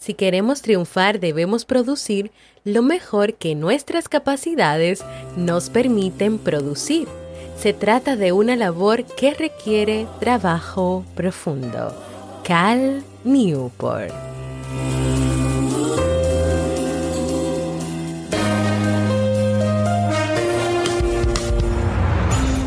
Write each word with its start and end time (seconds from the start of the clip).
Si 0.00 0.14
queremos 0.14 0.62
triunfar 0.62 1.20
debemos 1.20 1.66
producir 1.66 2.30
lo 2.64 2.80
mejor 2.80 3.34
que 3.34 3.54
nuestras 3.54 4.08
capacidades 4.08 5.04
nos 5.36 5.68
permiten 5.68 6.38
producir. 6.38 7.06
Se 7.58 7.74
trata 7.74 8.16
de 8.16 8.32
una 8.32 8.56
labor 8.56 9.04
que 9.04 9.34
requiere 9.34 10.06
trabajo 10.18 11.04
profundo. 11.14 11.94
Cal 12.44 13.04
Newport. 13.24 14.10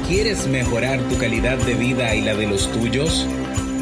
¿Quieres 0.07 0.45
mejorar 0.45 0.99
tu 1.09 1.17
calidad 1.17 1.57
de 1.57 1.73
vida 1.73 2.13
y 2.13 2.21
la 2.21 2.35
de 2.35 2.45
los 2.45 2.71
tuyos? 2.71 3.25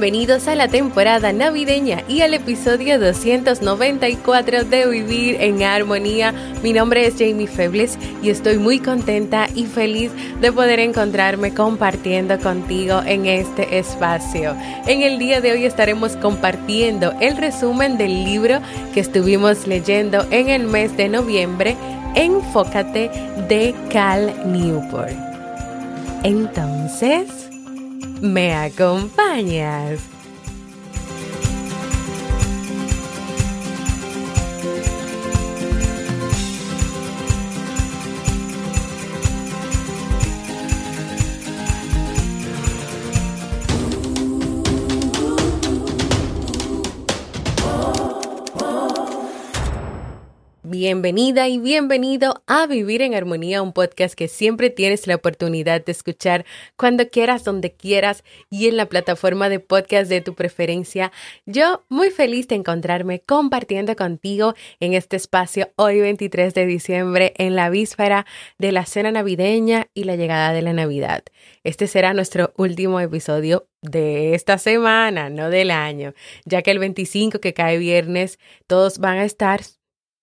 Bienvenidos 0.00 0.48
a 0.48 0.54
la 0.54 0.66
temporada 0.66 1.30
navideña 1.30 2.02
y 2.08 2.22
al 2.22 2.32
episodio 2.32 2.98
294 2.98 4.64
de 4.64 4.86
Vivir 4.86 5.36
en 5.40 5.62
Armonía. 5.62 6.32
Mi 6.62 6.72
nombre 6.72 7.06
es 7.06 7.16
Jamie 7.18 7.46
Febles 7.46 7.98
y 8.22 8.30
estoy 8.30 8.56
muy 8.56 8.78
contenta 8.78 9.46
y 9.54 9.66
feliz 9.66 10.10
de 10.40 10.52
poder 10.52 10.80
encontrarme 10.80 11.52
compartiendo 11.52 12.38
contigo 12.38 13.02
en 13.04 13.26
este 13.26 13.78
espacio. 13.78 14.56
En 14.86 15.02
el 15.02 15.18
día 15.18 15.42
de 15.42 15.52
hoy 15.52 15.66
estaremos 15.66 16.16
compartiendo 16.16 17.12
el 17.20 17.36
resumen 17.36 17.98
del 17.98 18.24
libro 18.24 18.60
que 18.94 19.00
estuvimos 19.00 19.66
leyendo 19.66 20.26
en 20.30 20.48
el 20.48 20.66
mes 20.66 20.96
de 20.96 21.10
noviembre, 21.10 21.76
Enfócate 22.14 23.10
de 23.50 23.74
Cal 23.90 24.32
Newport. 24.46 25.12
Entonces, 26.22 27.49
¿Me 28.20 28.54
acompañas? 28.54 30.00
Bienvenida 50.82 51.46
y 51.46 51.58
bienvenido 51.58 52.42
a 52.46 52.66
Vivir 52.66 53.02
en 53.02 53.12
Armonía, 53.12 53.60
un 53.60 53.74
podcast 53.74 54.14
que 54.14 54.28
siempre 54.28 54.70
tienes 54.70 55.06
la 55.06 55.16
oportunidad 55.16 55.84
de 55.84 55.92
escuchar 55.92 56.46
cuando 56.74 57.06
quieras, 57.10 57.44
donde 57.44 57.70
quieras 57.70 58.24
y 58.48 58.66
en 58.66 58.78
la 58.78 58.86
plataforma 58.86 59.50
de 59.50 59.60
podcast 59.60 60.08
de 60.08 60.22
tu 60.22 60.34
preferencia. 60.34 61.12
Yo 61.44 61.84
muy 61.90 62.08
feliz 62.08 62.48
de 62.48 62.54
encontrarme 62.54 63.20
compartiendo 63.20 63.94
contigo 63.94 64.54
en 64.80 64.94
este 64.94 65.16
espacio 65.16 65.70
hoy 65.76 66.00
23 66.00 66.54
de 66.54 66.64
diciembre 66.64 67.34
en 67.36 67.56
la 67.56 67.68
víspera 67.68 68.24
de 68.56 68.72
la 68.72 68.86
cena 68.86 69.12
navideña 69.12 69.88
y 69.92 70.04
la 70.04 70.16
llegada 70.16 70.54
de 70.54 70.62
la 70.62 70.72
Navidad. 70.72 71.24
Este 71.62 71.88
será 71.88 72.14
nuestro 72.14 72.54
último 72.56 73.00
episodio 73.00 73.68
de 73.82 74.34
esta 74.34 74.56
semana, 74.56 75.28
no 75.28 75.50
del 75.50 75.72
año, 75.72 76.14
ya 76.46 76.62
que 76.62 76.70
el 76.70 76.78
25 76.78 77.38
que 77.38 77.52
cae 77.52 77.76
viernes 77.76 78.38
todos 78.66 78.98
van 78.98 79.18
a 79.18 79.26
estar 79.26 79.60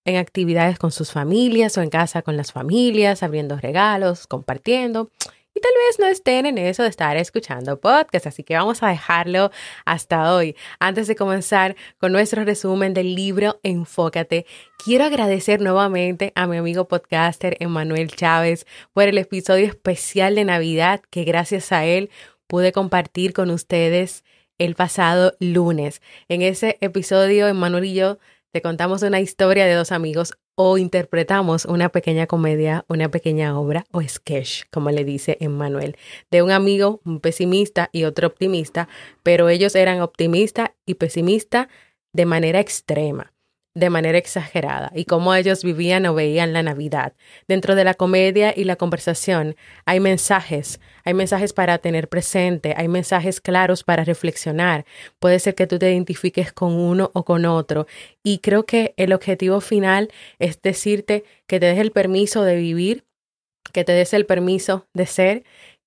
en 0.08 0.16
actividades 0.16 0.80
con 0.80 0.92
sus 0.92 1.12
familias 1.12 1.78
o 1.78 1.82
en 1.82 1.90
casa 1.90 2.22
con 2.22 2.38
las 2.38 2.54
familias, 2.54 3.24
abriendo 3.24 3.58
regalos, 3.58 4.26
compartiendo. 4.26 5.12
Y 5.54 5.60
tal 5.60 5.72
vez 5.86 6.00
no 6.00 6.06
estén 6.06 6.46
en 6.46 6.58
eso 6.58 6.84
de 6.84 6.90
estar 6.90 7.18
escuchando 7.18 7.82
podcast, 7.82 8.28
así 8.28 8.44
que 8.44 8.56
vamos 8.56 8.84
a 8.84 8.88
dejarlo 8.88 9.52
hasta 9.86 10.34
hoy. 10.34 10.56
Antes 10.80 11.08
de 11.08 11.16
comenzar 11.16 11.76
con 11.98 12.14
nuestro 12.14 12.46
resumen 12.46 12.94
del 12.94 13.16
libro 13.16 13.60
Enfócate, 13.64 14.46
quiero 14.86 15.04
agradecer 15.04 15.60
nuevamente 15.60 16.32
a 16.36 16.48
mi 16.48 16.56
amigo 16.56 16.88
podcaster 16.88 17.58
Emanuel 17.60 18.10
Chávez 18.10 18.66
por 18.94 19.04
el 19.04 19.18
episodio 19.18 19.66
especial 19.66 20.36
de 20.36 20.46
Navidad 20.46 21.02
que 21.10 21.26
gracias 21.26 21.72
a 21.74 21.84
él 21.86 22.12
pude 22.46 22.72
compartir 22.72 23.34
con 23.34 23.50
ustedes 23.50 24.24
el 24.58 24.76
pasado 24.76 25.34
lunes. 25.40 26.02
En 26.30 26.44
ese 26.44 26.78
episodio, 26.82 27.48
Emanuel 27.48 27.86
y 27.86 27.94
yo 27.94 28.20
te 28.52 28.62
contamos 28.62 29.04
una 29.04 29.20
historia 29.20 29.66
de 29.66 29.74
dos 29.74 29.92
amigos 29.92 30.38
o 30.56 30.78
interpretamos 30.78 31.66
una 31.66 31.90
pequeña 31.90 32.28
comedia, 32.28 32.86
una 32.90 33.10
pequeña 33.10 33.60
obra 33.60 33.86
o 33.92 34.02
sketch, 34.02 34.64
como 34.72 34.90
le 34.90 35.04
dice 35.04 35.38
Emmanuel, 35.40 35.98
de 36.32 36.42
un 36.42 36.52
amigo, 36.52 37.02
un 37.06 37.20
pesimista 37.20 37.90
y 37.92 38.06
otro 38.06 38.28
optimista, 38.28 38.88
pero 39.22 39.50
ellos 39.50 39.76
eran 39.76 40.02
optimista 40.02 40.76
y 40.86 40.96
pesimista 40.96 41.70
de 42.14 42.26
manera 42.26 42.60
extrema 42.60 43.34
de 43.78 43.92
manera 43.92 44.18
exagerada 44.18 44.92
y 44.96 45.06
cómo 45.06 45.36
ellos 45.36 45.64
vivían 45.64 46.06
o 46.08 46.16
veían 46.16 46.52
la 46.52 46.64
Navidad. 46.64 47.14
Dentro 47.48 47.76
de 47.76 47.84
la 47.84 47.94
comedia 47.94 48.52
y 48.56 48.64
la 48.64 48.76
conversación 48.76 49.56
hay 49.86 50.00
mensajes, 50.00 50.80
hay 51.04 51.14
mensajes 51.14 51.54
para 51.54 51.78
tener 51.78 52.10
presente, 52.10 52.74
hay 52.76 52.88
mensajes 52.88 53.40
claros 53.40 53.84
para 53.84 54.04
reflexionar. 54.04 54.86
Puede 55.20 55.38
ser 55.38 55.54
que 55.54 55.68
tú 55.68 55.78
te 55.78 55.92
identifiques 55.92 56.52
con 56.52 56.74
uno 56.74 57.12
o 57.14 57.24
con 57.24 57.46
otro 57.46 57.86
y 58.24 58.40
creo 58.40 58.66
que 58.66 58.96
el 58.98 59.14
objetivo 59.14 59.62
final 59.62 60.10
es 60.40 60.60
decirte 60.62 61.24
que 61.46 61.60
te 61.60 61.68
des 61.68 61.78
el 61.78 61.92
permiso 61.92 62.44
de 62.44 62.56
vivir, 62.56 63.06
que 63.74 63.84
te 63.84 63.92
des 63.92 64.14
el 64.14 64.26
permiso 64.26 64.88
de 64.94 65.06
ser 65.06 65.44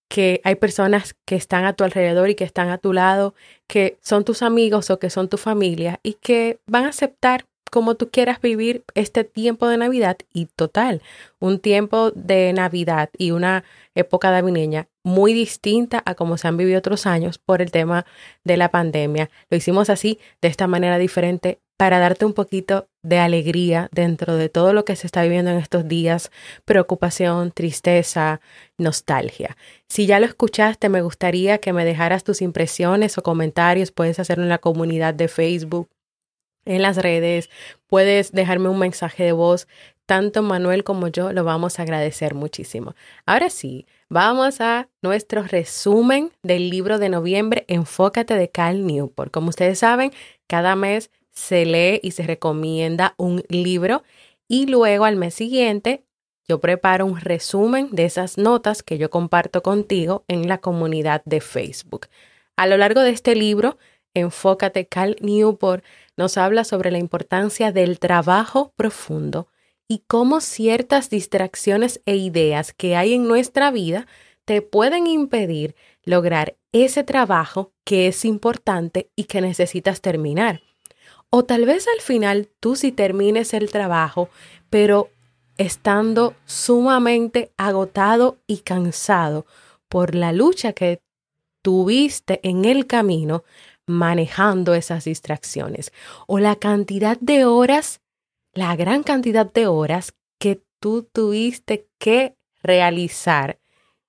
que 0.09 0.41
hay 0.43 0.57
personas 0.57 1.15
que 1.25 1.37
están 1.37 1.65
a 1.65 1.73
tu 1.73 1.85
alrededor 1.85 2.29
y 2.31 2.35
que 2.35 2.43
están 2.43 2.69
a 2.69 2.79
tu 2.79 2.93
lado, 2.93 3.35
que 3.69 3.97
son 4.01 4.25
tus 4.25 4.43
amigos 4.43 4.91
o 4.91 4.99
que 4.99 5.09
son 5.09 5.29
tu 5.29 5.37
familia 5.39 6.01
y 6.03 6.15
que 6.15 6.59
van 6.67 6.85
a 6.85 6.89
aceptar 6.89 7.47
como 7.71 7.95
tú 7.95 8.11
quieras 8.11 8.41
vivir 8.41 8.85
este 8.95 9.25
tiempo 9.25 9.69
de 9.69 9.77
Navidad 9.77 10.17
y 10.33 10.47
total, 10.47 11.03
un 11.39 11.59
tiempo 11.59 12.11
de 12.11 12.53
Navidad 12.53 13.11
y 13.17 13.31
una 13.31 13.65
época 13.95 14.31
navideña 14.31 14.89
muy 15.03 15.33
distinta 15.33 16.03
a 16.05 16.15
como 16.15 16.37
se 16.37 16.49
han 16.49 16.57
vivido 16.57 16.79
otros 16.79 17.07
años 17.07 17.39
por 17.39 17.63
el 17.63 17.71
tema 17.71 18.05
de 18.45 18.57
la 18.57 18.71
pandemia. 18.71 19.31
Lo 19.49 19.57
hicimos 19.57 19.91
así, 19.91 20.19
de 20.43 20.49
esta 20.49 20.67
manera 20.67 20.99
diferente, 20.99 21.61
para 21.77 21.99
darte 21.99 22.27
un 22.27 22.35
poquito 22.35 22.89
de 23.03 23.19
alegría 23.19 23.89
dentro 23.91 24.37
de 24.37 24.51
todo 24.51 24.75
lo 24.75 24.85
que 24.85 24.97
se 24.97 25.07
está 25.07 25.23
viviendo 25.23 25.51
en 25.51 25.57
estos 25.57 25.89
días, 25.89 26.31
preocupación, 26.67 27.53
tristeza, 27.53 28.43
nostalgia. 28.77 29.57
Si 29.89 30.05
ya 30.05 30.21
lo 30.21 30.27
escuchaste, 30.27 30.91
me 30.91 31.01
gustaría 31.01 31.57
que 31.57 31.73
me 31.73 31.87
dejaras 31.87 32.23
tus 32.23 32.43
impresiones 32.43 33.17
o 33.17 33.23
comentarios, 33.23 33.93
puedes 33.93 34.19
hacerlo 34.19 34.45
en 34.45 34.51
la 34.51 34.59
comunidad 34.59 35.15
de 35.15 35.29
Facebook 35.29 35.89
en 36.71 36.83
las 36.83 36.97
redes, 36.97 37.51
puedes 37.87 38.33
dejarme 38.33 38.69
un 38.69 38.79
mensaje 38.79 39.25
de 39.25 39.33
voz. 39.33 39.67
Tanto 40.07 40.43
Manuel 40.43 40.85
como 40.85 41.09
yo 41.09 41.33
lo 41.33 41.45
vamos 41.45 41.79
a 41.79 41.83
agradecer 41.83 42.35
muchísimo. 42.35 42.95
Ahora 43.27 43.51
sí, 43.51 43.87
vamos 44.09 44.61
a 44.61 44.89
nuestro 45.03 45.43
resumen 45.43 46.33
del 46.43 46.71
libro 46.71 46.99
de 46.99 47.09
noviembre, 47.09 47.65
Enfócate 47.69 48.35
de 48.35 48.49
Cal 48.49 48.87
Newport. 48.87 49.33
Como 49.33 49.49
ustedes 49.49 49.81
saben, 49.81 50.13
cada 50.49 50.75
mes 50.77 51.11
se 51.33 51.65
lee 51.65 52.01
y 52.03 52.13
se 52.13 52.25
recomienda 52.25 53.15
un 53.19 53.43
libro 53.49 54.03
y 54.49 54.67
luego 54.67 55.05
al 55.05 55.17
mes 55.17 55.35
siguiente 55.35 56.05
yo 56.49 56.61
preparo 56.61 57.07
un 57.07 57.21
resumen 57.21 57.89
de 57.93 58.05
esas 58.05 58.37
notas 58.37 58.83
que 58.83 58.99
yo 58.99 59.11
comparto 59.11 59.63
contigo 59.63 60.25
en 60.27 60.49
la 60.49 60.59
comunidad 60.59 61.23
de 61.25 61.41
Facebook. 61.41 62.09
A 62.57 62.67
lo 62.67 62.77
largo 62.77 63.01
de 63.01 63.11
este 63.11 63.37
libro, 63.37 63.79
Enfócate 64.15 64.87
Cal 64.87 65.17
Newport 65.21 65.85
nos 66.21 66.37
habla 66.37 66.65
sobre 66.65 66.91
la 66.91 66.99
importancia 66.99 67.73
del 67.73 67.99
trabajo 67.99 68.75
profundo 68.77 69.49
y 69.89 70.05
cómo 70.07 70.43
ciertas 70.43 71.09
distracciones 71.09 72.03
e 72.05 72.17
ideas 72.17 72.75
que 72.75 72.95
hay 72.95 73.15
en 73.15 73.27
nuestra 73.27 73.71
vida 73.71 74.07
te 74.45 74.61
pueden 74.61 75.07
impedir 75.07 75.75
lograr 76.05 76.59
ese 76.73 77.05
trabajo 77.05 77.73
que 77.85 78.07
es 78.07 78.27
importante 78.27 79.11
y 79.17 79.25
que 79.25 79.41
necesitas 79.41 80.03
terminar. 80.03 80.61
O 81.31 81.47
tal 81.47 81.65
vez 81.65 81.87
al 81.89 82.03
final 82.03 82.51
tú 82.61 82.77
sí 82.77 82.93
termines 82.93 83.55
el 83.55 83.71
trabajo, 83.71 84.29
pero 84.69 85.09
estando 85.57 86.35
sumamente 86.45 87.51
agotado 87.57 88.37
y 88.47 88.59
cansado 88.59 89.47
por 89.89 90.15
la 90.15 90.33
lucha 90.33 90.75
que 90.75 91.01
tuviste 91.63 92.41
en 92.43 92.67
el 92.67 92.87
camino 92.87 93.43
manejando 93.91 94.75
esas 94.75 95.05
distracciones 95.05 95.93
o 96.27 96.39
la 96.39 96.57
cantidad 96.57 97.19
de 97.21 97.45
horas, 97.45 98.01
la 98.53 98.75
gran 98.77 99.03
cantidad 99.03 99.51
de 99.51 99.67
horas 99.67 100.15
que 100.39 100.63
tú 100.79 101.03
tuviste 101.13 101.89
que 101.99 102.37
realizar 102.63 103.59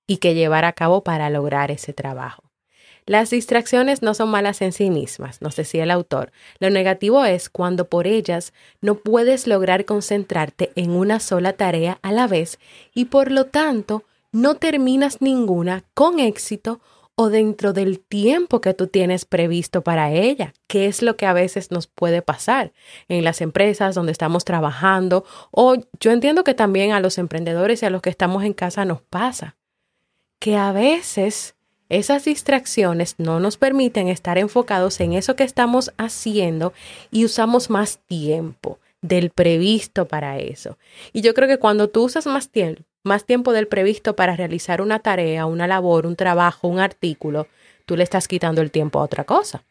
y 0.06 0.18
que 0.18 0.34
llevar 0.34 0.64
a 0.64 0.72
cabo 0.72 1.04
para 1.04 1.30
lograr 1.30 1.70
ese 1.70 1.92
trabajo. 1.92 2.52
Las 3.04 3.30
distracciones 3.30 4.00
no 4.00 4.14
son 4.14 4.30
malas 4.30 4.62
en 4.62 4.72
sí 4.72 4.88
mismas, 4.88 5.42
nos 5.42 5.56
decía 5.56 5.82
el 5.82 5.90
autor. 5.90 6.30
Lo 6.60 6.70
negativo 6.70 7.24
es 7.24 7.50
cuando 7.50 7.88
por 7.88 8.06
ellas 8.06 8.52
no 8.80 8.94
puedes 8.94 9.48
lograr 9.48 9.84
concentrarte 9.84 10.70
en 10.76 10.92
una 10.92 11.18
sola 11.18 11.54
tarea 11.54 11.98
a 12.02 12.12
la 12.12 12.28
vez 12.28 12.60
y 12.94 13.06
por 13.06 13.32
lo 13.32 13.46
tanto 13.46 14.04
no 14.30 14.54
terminas 14.54 15.20
ninguna 15.20 15.84
con 15.94 16.20
éxito 16.20 16.80
o 17.14 17.28
dentro 17.28 17.72
del 17.72 18.00
tiempo 18.00 18.60
que 18.60 18.74
tú 18.74 18.86
tienes 18.86 19.24
previsto 19.24 19.82
para 19.82 20.12
ella, 20.12 20.54
que 20.66 20.86
es 20.86 21.02
lo 21.02 21.16
que 21.16 21.26
a 21.26 21.32
veces 21.32 21.70
nos 21.70 21.86
puede 21.86 22.22
pasar 22.22 22.72
en 23.08 23.24
las 23.24 23.40
empresas 23.40 23.94
donde 23.94 24.12
estamos 24.12 24.44
trabajando 24.44 25.24
o 25.50 25.76
yo 26.00 26.10
entiendo 26.10 26.44
que 26.44 26.54
también 26.54 26.92
a 26.92 27.00
los 27.00 27.18
emprendedores 27.18 27.82
y 27.82 27.86
a 27.86 27.90
los 27.90 28.02
que 28.02 28.10
estamos 28.10 28.44
en 28.44 28.54
casa 28.54 28.84
nos 28.84 29.02
pasa, 29.02 29.56
que 30.38 30.56
a 30.56 30.72
veces 30.72 31.54
esas 31.88 32.24
distracciones 32.24 33.16
no 33.18 33.38
nos 33.38 33.58
permiten 33.58 34.08
estar 34.08 34.38
enfocados 34.38 34.98
en 35.00 35.12
eso 35.12 35.36
que 35.36 35.44
estamos 35.44 35.92
haciendo 35.98 36.72
y 37.10 37.26
usamos 37.26 37.68
más 37.68 37.98
tiempo 38.06 38.78
del 39.02 39.30
previsto 39.30 40.08
para 40.08 40.38
eso. 40.38 40.78
Y 41.12 41.20
yo 41.20 41.34
creo 41.34 41.48
que 41.48 41.58
cuando 41.58 41.90
tú 41.90 42.04
usas 42.04 42.26
más 42.26 42.48
tiempo, 42.48 42.82
más 43.04 43.24
tiempo 43.24 43.52
del 43.52 43.68
previsto 43.68 44.16
para 44.16 44.36
realizar 44.36 44.80
una 44.80 45.00
tarea, 45.00 45.46
una 45.46 45.66
labor, 45.66 46.06
un 46.06 46.16
trabajo, 46.16 46.68
un 46.68 46.78
artículo, 46.78 47.48
tú 47.86 47.96
le 47.96 48.04
estás 48.04 48.28
quitando 48.28 48.62
el 48.62 48.70
tiempo 48.70 49.00
a 49.00 49.02
otra 49.02 49.24
cosa. 49.24 49.64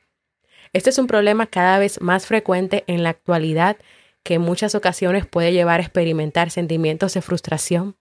Este 0.73 0.89
es 0.89 0.97
un 0.97 1.07
problema 1.07 1.47
cada 1.47 1.79
vez 1.79 2.01
más 2.01 2.25
frecuente 2.25 2.83
en 2.87 3.03
la 3.03 3.09
actualidad 3.09 3.77
que 4.23 4.35
en 4.35 4.41
muchas 4.41 4.75
ocasiones 4.75 5.25
puede 5.25 5.51
llevar 5.51 5.79
a 5.79 5.83
experimentar 5.83 6.51
sentimientos 6.51 7.13
de 7.13 7.21
frustración, 7.21 7.95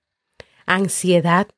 ansiedad, 0.66 1.48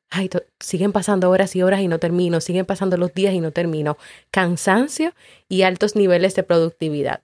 siguen 0.59 0.91
pasando 0.91 1.29
horas 1.29 1.55
y 1.55 1.61
horas 1.61 1.81
y 1.81 1.87
no 1.87 1.99
termino, 1.99 2.41
siguen 2.41 2.65
pasando 2.65 2.97
los 2.97 3.13
días 3.13 3.33
y 3.33 3.41
no 3.41 3.51
termino, 3.51 3.97
cansancio 4.31 5.13
y 5.49 5.63
altos 5.63 5.95
niveles 5.95 6.35
de 6.35 6.43
productividad. 6.43 7.23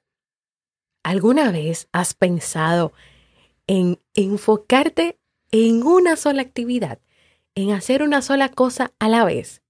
¿Alguna 1.03 1.51
vez 1.51 1.87
has 1.91 2.13
pensado 2.13 2.93
en 3.67 3.99
enfocarte 4.13 5.18
en 5.51 5.83
una 5.83 6.15
sola 6.15 6.41
actividad, 6.41 6.99
en 7.55 7.71
hacer 7.71 8.03
una 8.03 8.21
sola 8.21 8.49
cosa 8.49 8.93
a 8.99 9.09
la 9.09 9.25
vez? 9.25 9.61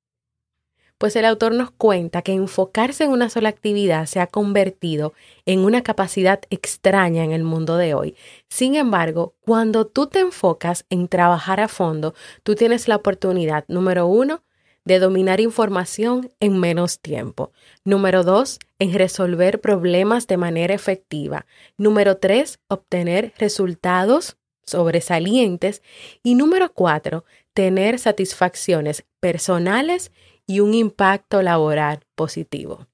pues 1.00 1.16
el 1.16 1.24
autor 1.24 1.56
nos 1.56 1.72
cuenta 1.72 2.22
que 2.22 2.34
enfocarse 2.34 3.06
en 3.06 3.12
una 3.12 3.30
sola 3.30 3.48
actividad 3.48 4.06
se 4.06 4.20
ha 4.20 4.28
convertido 4.28 5.14
en 5.46 5.62
una 5.62 5.82
capacidad 5.82 6.42
extraña 6.50 7.24
en 7.24 7.32
el 7.32 7.46
mundo 7.46 7.78
de 7.78 7.94
hoy. 7.94 8.16
Sin 8.50 8.76
embargo, 8.76 9.34
cuando 9.40 9.88
tú 9.88 10.08
te 10.08 10.20
enfocas 10.20 10.86
en 10.90 11.08
trabajar 11.08 11.62
a 11.62 11.70
fondo, 11.70 12.14
tú 12.44 12.56
tienes 12.56 12.90
la 12.90 12.98
oportunidad, 12.98 13.64
número 13.70 14.08
uno, 14.08 14.44
de 14.84 15.00
dominar 15.00 15.40
información 15.40 16.32
en 16.42 16.60
menos 16.60 17.00
tiempo. 17.00 17.54
Número 17.86 18.24
dos, 18.24 18.60
en 18.78 18.94
resolver 18.94 19.62
problemas 19.62 20.28
de 20.28 20.36
manera 20.36 20.74
efectiva. 20.74 21.46
Número 21.78 22.18
tres, 22.18 22.60
obtener 22.68 23.34
resultados 23.38 24.36
sobresalientes. 24.70 25.82
Y 26.24 26.36
número 26.36 26.74
cuatro, 26.74 27.26
tener 27.54 28.00
satisfacciones 28.00 29.06
personales 29.20 30.12
y 30.48 30.62
un 30.62 30.74
impacto 30.74 31.42
laboral 31.42 32.00
positivo. 32.16 32.88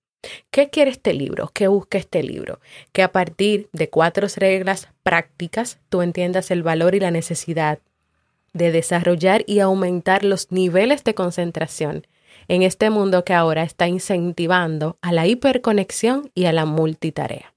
¿Qué 0.51 0.69
quiere 0.69 0.91
este 0.91 1.13
libro? 1.13 1.51
¿Qué 1.53 1.67
busca 1.67 1.97
este 1.97 2.23
libro? 2.23 2.59
Que 2.91 3.03
a 3.03 3.11
partir 3.11 3.69
de 3.73 3.89
cuatro 3.89 4.27
reglas 4.35 4.89
prácticas 5.03 5.79
tú 5.89 6.01
entiendas 6.01 6.51
el 6.51 6.63
valor 6.63 6.95
y 6.95 6.99
la 6.99 7.11
necesidad 7.11 7.79
de 8.53 8.71
desarrollar 8.71 9.43
y 9.47 9.59
aumentar 9.59 10.23
los 10.23 10.51
niveles 10.51 11.03
de 11.03 11.13
concentración 11.13 12.07
en 12.47 12.61
este 12.61 12.89
mundo 12.89 13.25
que 13.25 13.33
ahora 13.33 13.63
está 13.63 13.87
incentivando 13.87 14.97
a 15.01 15.11
la 15.11 15.27
hiperconexión 15.27 16.31
y 16.33 16.45
a 16.45 16.53
la 16.53 16.65
multitarea. 16.65 17.53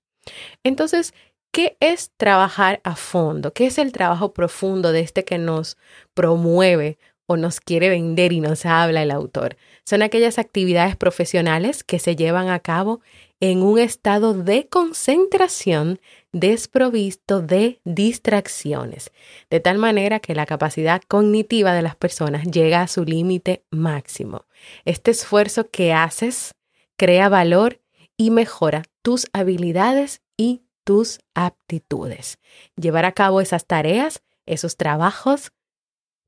Entonces, 0.62 1.14
¿qué 1.52 1.76
es 1.80 2.12
trabajar 2.16 2.80
a 2.84 2.96
fondo? 2.96 3.52
¿Qué 3.52 3.66
es 3.66 3.78
el 3.78 3.92
trabajo 3.92 4.32
profundo 4.32 4.92
de 4.92 5.00
este 5.00 5.24
que 5.24 5.38
nos 5.38 5.76
promueve 6.14 6.98
o 7.28 7.36
nos 7.36 7.60
quiere 7.60 7.90
vender 7.90 8.32
y 8.32 8.40
nos 8.40 8.64
habla 8.64 9.02
el 9.02 9.10
autor. 9.10 9.58
Son 9.84 10.00
aquellas 10.00 10.38
actividades 10.38 10.96
profesionales 10.96 11.84
que 11.84 11.98
se 11.98 12.16
llevan 12.16 12.48
a 12.48 12.58
cabo 12.58 13.02
en 13.38 13.62
un 13.62 13.78
estado 13.78 14.32
de 14.32 14.66
concentración 14.66 16.00
desprovisto 16.32 17.42
de 17.42 17.80
distracciones, 17.84 19.12
de 19.50 19.60
tal 19.60 19.76
manera 19.76 20.20
que 20.20 20.34
la 20.34 20.46
capacidad 20.46 21.02
cognitiva 21.06 21.74
de 21.74 21.82
las 21.82 21.96
personas 21.96 22.44
llega 22.44 22.80
a 22.80 22.88
su 22.88 23.04
límite 23.04 23.62
máximo. 23.70 24.46
Este 24.86 25.10
esfuerzo 25.10 25.68
que 25.70 25.92
haces 25.92 26.52
crea 26.96 27.28
valor 27.28 27.78
y 28.16 28.30
mejora 28.30 28.84
tus 29.02 29.26
habilidades 29.34 30.22
y 30.38 30.62
tus 30.88 31.20
aptitudes. 31.34 32.38
Llevar 32.74 33.04
a 33.04 33.12
cabo 33.12 33.42
esas 33.42 33.66
tareas, 33.66 34.22
esos 34.46 34.78
trabajos, 34.78 35.52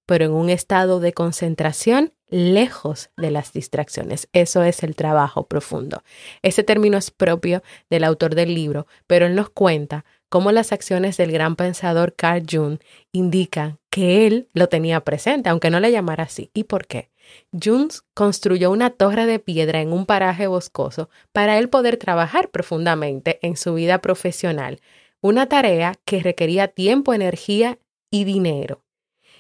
pero 0.05 0.27
en 0.27 0.33
un 0.33 0.51
estado 0.51 1.01
de 1.01 1.15
concentración 1.15 2.13
lejos 2.29 3.09
de 3.17 3.31
las 3.31 3.55
distracciones. 3.55 4.29
Eso 4.35 4.63
es 4.63 4.83
el 4.83 4.97
trabajo 4.97 5.47
profundo. 5.47 6.03
Ese 6.43 6.63
término 6.63 6.99
es 6.99 7.11
propio 7.11 7.63
del 7.89 8.05
autor 8.05 8.35
del 8.35 8.55
libro, 8.55 8.87
pero 9.07 9.25
él 9.25 9.35
nos 9.35 9.49
cuenta 9.49 10.05
cómo 10.31 10.53
las 10.53 10.73
acciones 10.73 11.19
del 11.19 11.33
gran 11.33 11.57
pensador 11.57 12.15
Carl 12.15 12.47
Jung 12.51 12.79
indican 13.13 13.79
que 13.91 14.27
él 14.27 14.49
lo 14.55 14.69
tenía 14.69 15.01
presente, 15.01 15.51
aunque 15.51 15.69
no 15.69 15.81
le 15.81 15.93
llamara 15.93 16.25
así. 16.25 16.51
¿Y 16.55 16.65
por 16.65 16.87
qué? 16.87 17.11
Jung 17.53 17.91
construyó 18.15 18.71
una 18.71 18.91
torre 18.91 19.27
de 19.27 19.39
piedra 19.39 19.81
en 19.83 19.93
un 19.93 20.07
paraje 20.07 20.47
boscoso 20.47 21.11
para 21.33 21.59
él 21.59 21.69
poder 21.69 21.97
trabajar 21.97 22.49
profundamente 22.49 23.39
en 23.43 23.57
su 23.57 23.75
vida 23.75 24.01
profesional, 24.01 24.81
una 25.21 25.47
tarea 25.47 25.97
que 26.05 26.23
requería 26.23 26.69
tiempo, 26.69 27.13
energía 27.13 27.79
y 28.11 28.25
dinero. 28.25 28.83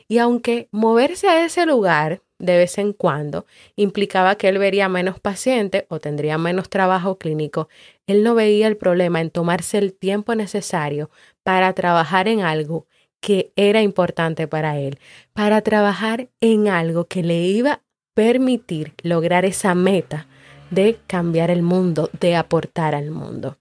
Y 0.09 0.19
aunque 0.19 0.69
moverse 0.73 1.29
a 1.29 1.45
ese 1.45 1.67
lugar 1.67 2.23
de 2.41 2.57
vez 2.57 2.79
en 2.79 2.93
cuando 2.93 3.47
implicaba 3.77 4.35
que 4.35 4.49
él 4.49 4.59
vería 4.59 4.89
menos 4.89 5.21
pacientes 5.21 5.85
o 5.89 6.01
tendría 6.01 6.39
menos 6.39 6.69
trabajo 6.69 7.19
clínico, 7.19 7.69
él 8.07 8.25
no 8.25 8.35
veía 8.35 8.67
el 8.67 8.77
problema 8.77 9.21
en 9.21 9.31
tomarse 9.31 9.79
el 9.79 9.93
tiempo 9.93 10.35
necesario 10.35 11.11
para 11.45 11.73
trabajar 11.75 12.27
en 12.27 12.41
algo 12.41 12.87
que 13.21 13.53
era 13.55 13.83
importante 13.83 14.49
para 14.49 14.79
él, 14.79 14.99
para 15.35 15.61
trabajar 15.61 16.29
en 16.41 16.69
algo 16.69 17.05
que 17.05 17.23
le 17.23 17.43
iba 17.43 17.73
a 17.73 17.81
permitir 18.15 18.95
lograr 19.03 19.45
esa 19.45 19.75
meta 19.75 20.27
de 20.71 20.99
cambiar 21.07 21.51
el 21.51 21.63
mundo, 21.63 22.11
de 22.19 22.37
aportar 22.37 22.95
al 22.95 23.11
mundo 23.11 23.60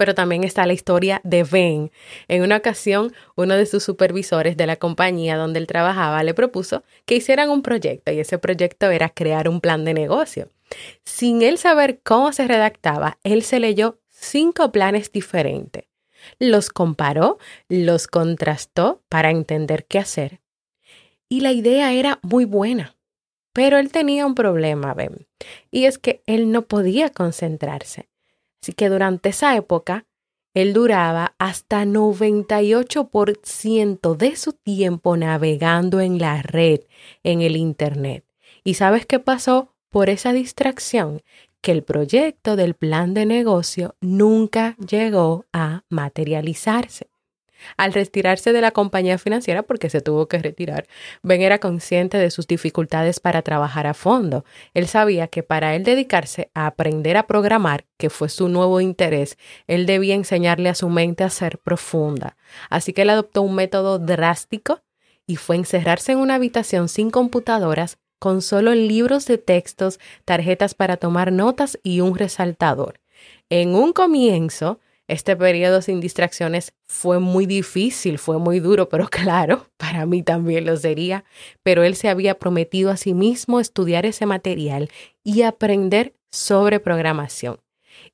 pero 0.00 0.14
también 0.14 0.44
está 0.44 0.64
la 0.64 0.72
historia 0.72 1.20
de 1.24 1.44
Ben. 1.44 1.90
En 2.26 2.40
una 2.40 2.56
ocasión, 2.56 3.12
uno 3.36 3.54
de 3.54 3.66
sus 3.66 3.82
supervisores 3.84 4.56
de 4.56 4.66
la 4.66 4.76
compañía 4.76 5.36
donde 5.36 5.58
él 5.58 5.66
trabajaba 5.66 6.22
le 6.22 6.32
propuso 6.32 6.84
que 7.04 7.16
hicieran 7.16 7.50
un 7.50 7.60
proyecto 7.60 8.10
y 8.10 8.18
ese 8.18 8.38
proyecto 8.38 8.90
era 8.90 9.10
crear 9.10 9.46
un 9.46 9.60
plan 9.60 9.84
de 9.84 9.92
negocio. 9.92 10.48
Sin 11.04 11.42
él 11.42 11.58
saber 11.58 12.00
cómo 12.02 12.32
se 12.32 12.48
redactaba, 12.48 13.18
él 13.24 13.42
se 13.42 13.60
leyó 13.60 13.98
cinco 14.08 14.72
planes 14.72 15.12
diferentes. 15.12 15.84
Los 16.38 16.70
comparó, 16.70 17.36
los 17.68 18.06
contrastó 18.06 19.02
para 19.10 19.30
entender 19.30 19.84
qué 19.84 19.98
hacer. 19.98 20.40
Y 21.28 21.42
la 21.42 21.52
idea 21.52 21.92
era 21.92 22.20
muy 22.22 22.46
buena. 22.46 22.96
Pero 23.52 23.76
él 23.76 23.92
tenía 23.92 24.24
un 24.24 24.34
problema, 24.34 24.94
Ben, 24.94 25.26
y 25.70 25.84
es 25.84 25.98
que 25.98 26.22
él 26.24 26.52
no 26.52 26.62
podía 26.62 27.10
concentrarse. 27.10 28.09
Así 28.62 28.72
que 28.72 28.88
durante 28.88 29.30
esa 29.30 29.56
época, 29.56 30.06
él 30.54 30.72
duraba 30.72 31.34
hasta 31.38 31.84
98% 31.84 34.16
de 34.16 34.36
su 34.36 34.52
tiempo 34.52 35.16
navegando 35.16 36.00
en 36.00 36.18
la 36.18 36.42
red, 36.42 36.80
en 37.22 37.40
el 37.40 37.56
Internet. 37.56 38.24
¿Y 38.64 38.74
sabes 38.74 39.06
qué 39.06 39.20
pasó 39.20 39.76
por 39.88 40.10
esa 40.10 40.32
distracción? 40.32 41.22
Que 41.60 41.70
el 41.72 41.82
proyecto 41.84 42.56
del 42.56 42.74
plan 42.74 43.14
de 43.14 43.26
negocio 43.26 43.94
nunca 44.00 44.76
llegó 44.78 45.46
a 45.52 45.84
materializarse. 45.88 47.09
Al 47.76 47.92
retirarse 47.92 48.52
de 48.52 48.60
la 48.60 48.70
compañía 48.70 49.18
financiera, 49.18 49.62
porque 49.62 49.90
se 49.90 50.00
tuvo 50.00 50.28
que 50.28 50.38
retirar, 50.38 50.86
Ben 51.22 51.42
era 51.42 51.58
consciente 51.58 52.18
de 52.18 52.30
sus 52.30 52.46
dificultades 52.46 53.20
para 53.20 53.42
trabajar 53.42 53.86
a 53.86 53.94
fondo. 53.94 54.44
Él 54.74 54.86
sabía 54.88 55.28
que 55.28 55.42
para 55.42 55.74
él 55.74 55.84
dedicarse 55.84 56.50
a 56.54 56.66
aprender 56.66 57.16
a 57.16 57.26
programar, 57.26 57.84
que 57.96 58.10
fue 58.10 58.28
su 58.28 58.48
nuevo 58.48 58.80
interés, 58.80 59.36
él 59.66 59.86
debía 59.86 60.14
enseñarle 60.14 60.68
a 60.68 60.74
su 60.74 60.88
mente 60.88 61.24
a 61.24 61.30
ser 61.30 61.58
profunda. 61.58 62.36
Así 62.68 62.92
que 62.92 63.02
él 63.02 63.10
adoptó 63.10 63.42
un 63.42 63.54
método 63.54 63.98
drástico 63.98 64.80
y 65.26 65.36
fue 65.36 65.56
encerrarse 65.56 66.12
en 66.12 66.18
una 66.18 66.34
habitación 66.34 66.88
sin 66.88 67.10
computadoras, 67.10 67.98
con 68.18 68.42
solo 68.42 68.74
libros 68.74 69.26
de 69.26 69.38
textos, 69.38 69.98
tarjetas 70.24 70.74
para 70.74 70.98
tomar 70.98 71.32
notas 71.32 71.78
y 71.82 72.00
un 72.00 72.16
resaltador. 72.16 73.00
En 73.48 73.74
un 73.74 73.92
comienzo, 73.92 74.78
este 75.10 75.34
periodo 75.34 75.82
sin 75.82 76.00
distracciones 76.00 76.72
fue 76.86 77.18
muy 77.18 77.44
difícil, 77.44 78.16
fue 78.18 78.38
muy 78.38 78.60
duro, 78.60 78.88
pero 78.88 79.08
claro, 79.10 79.66
para 79.76 80.06
mí 80.06 80.22
también 80.22 80.66
lo 80.66 80.76
sería. 80.76 81.24
Pero 81.64 81.82
él 81.82 81.96
se 81.96 82.08
había 82.08 82.38
prometido 82.38 82.92
a 82.92 82.96
sí 82.96 83.12
mismo 83.12 83.58
estudiar 83.58 84.06
ese 84.06 84.24
material 84.24 84.88
y 85.24 85.42
aprender 85.42 86.14
sobre 86.30 86.78
programación. 86.78 87.58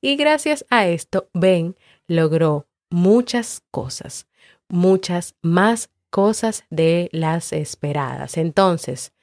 Y 0.01 0.15
gracias 0.15 0.65
a 0.71 0.87
esto, 0.87 1.29
Ben 1.33 1.75
logró 2.07 2.65
muchas 2.89 3.61
cosas, 3.69 4.25
muchas 4.67 5.35
más 5.43 5.91
cosas 6.09 6.65
de 6.71 7.09
las 7.11 7.53
esperadas. 7.53 8.37
Entonces, 8.37 9.13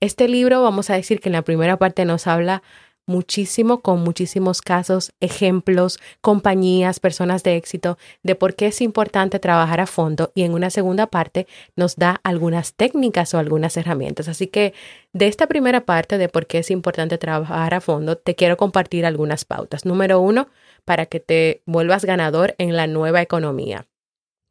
este 0.00 0.28
libro, 0.28 0.62
vamos 0.62 0.90
a 0.90 0.96
decir 0.96 1.20
que 1.20 1.30
en 1.30 1.34
la 1.34 1.42
primera 1.42 1.78
parte 1.78 2.04
nos 2.04 2.26
habla 2.26 2.62
muchísimo 3.06 3.80
con 3.80 4.00
muchísimos 4.00 4.62
casos, 4.62 5.12
ejemplos, 5.20 5.98
compañías, 6.20 7.00
personas 7.00 7.42
de 7.42 7.56
éxito 7.56 7.98
de 8.22 8.34
por 8.34 8.54
qué 8.54 8.66
es 8.66 8.80
importante 8.80 9.38
trabajar 9.38 9.80
a 9.80 9.86
fondo 9.86 10.32
y 10.34 10.42
en 10.42 10.54
una 10.54 10.70
segunda 10.70 11.06
parte 11.06 11.46
nos 11.76 11.96
da 11.96 12.20
algunas 12.22 12.74
técnicas 12.74 13.34
o 13.34 13.38
algunas 13.38 13.76
herramientas. 13.76 14.28
Así 14.28 14.46
que 14.46 14.74
de 15.12 15.28
esta 15.28 15.46
primera 15.46 15.84
parte 15.84 16.18
de 16.18 16.28
por 16.28 16.46
qué 16.46 16.58
es 16.58 16.70
importante 16.70 17.18
trabajar 17.18 17.74
a 17.74 17.80
fondo, 17.80 18.16
te 18.16 18.34
quiero 18.34 18.56
compartir 18.56 19.04
algunas 19.04 19.44
pautas. 19.44 19.84
Número 19.84 20.20
uno, 20.20 20.48
para 20.84 21.06
que 21.06 21.20
te 21.20 21.62
vuelvas 21.66 22.04
ganador 22.04 22.54
en 22.58 22.76
la 22.76 22.86
nueva 22.86 23.22
economía. 23.22 23.86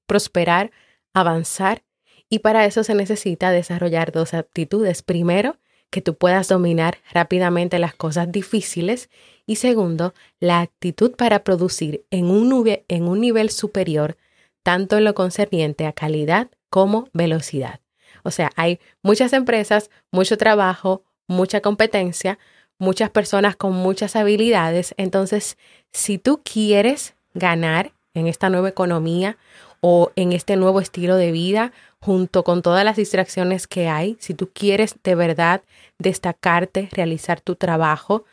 Prosperar, 0.07 0.71
avanzar 1.13 1.83
y 2.29 2.39
para 2.39 2.65
eso 2.65 2.83
se 2.83 2.95
necesita 2.95 3.51
desarrollar 3.51 4.11
dos 4.11 4.33
aptitudes. 4.33 5.03
Primero, 5.03 5.57
que 5.91 6.01
tú 6.01 6.15
puedas 6.15 6.47
dominar 6.47 6.97
rápidamente 7.13 7.77
las 7.77 7.93
cosas 7.93 8.31
difíciles 8.31 9.09
y 9.45 9.57
segundo, 9.57 10.13
la 10.39 10.61
actitud 10.61 11.11
para 11.15 11.43
producir 11.43 12.05
en 12.09 12.25
un, 12.25 12.79
en 12.87 13.03
un 13.03 13.21
nivel 13.21 13.49
superior, 13.51 14.17
tanto 14.63 14.97
en 14.97 15.03
lo 15.03 15.13
concerniente 15.13 15.85
a 15.85 15.93
calidad 15.93 16.49
como 16.69 17.09
velocidad. 17.13 17.81
O 18.23 18.31
sea, 18.31 18.51
hay 18.55 18.79
muchas 19.03 19.33
empresas, 19.33 19.89
mucho 20.11 20.37
trabajo, 20.37 21.03
mucha 21.27 21.61
competencia, 21.61 22.39
muchas 22.77 23.09
personas 23.09 23.55
con 23.55 23.73
muchas 23.73 24.15
habilidades. 24.15 24.93
Entonces, 24.97 25.57
si 25.91 26.17
tú 26.17 26.41
quieres 26.43 27.13
ganar 27.33 27.91
en 28.13 28.27
esta 28.27 28.49
nueva 28.49 28.69
economía 28.69 29.37
o 29.81 30.11
en 30.15 30.31
este 30.31 30.55
nuevo 30.55 30.79
estilo 30.79 31.15
de 31.15 31.31
vida 31.31 31.73
junto 32.01 32.43
con 32.43 32.61
todas 32.61 32.83
las 32.83 32.95
distracciones 32.95 33.67
que 33.67 33.87
hay, 33.87 34.17
si 34.19 34.33
tú 34.33 34.49
quieres 34.51 34.95
de 35.03 35.15
verdad 35.15 35.61
destacarte, 35.99 36.89
realizar 36.91 37.41
tu 37.41 37.55
trabajo, 37.55 38.25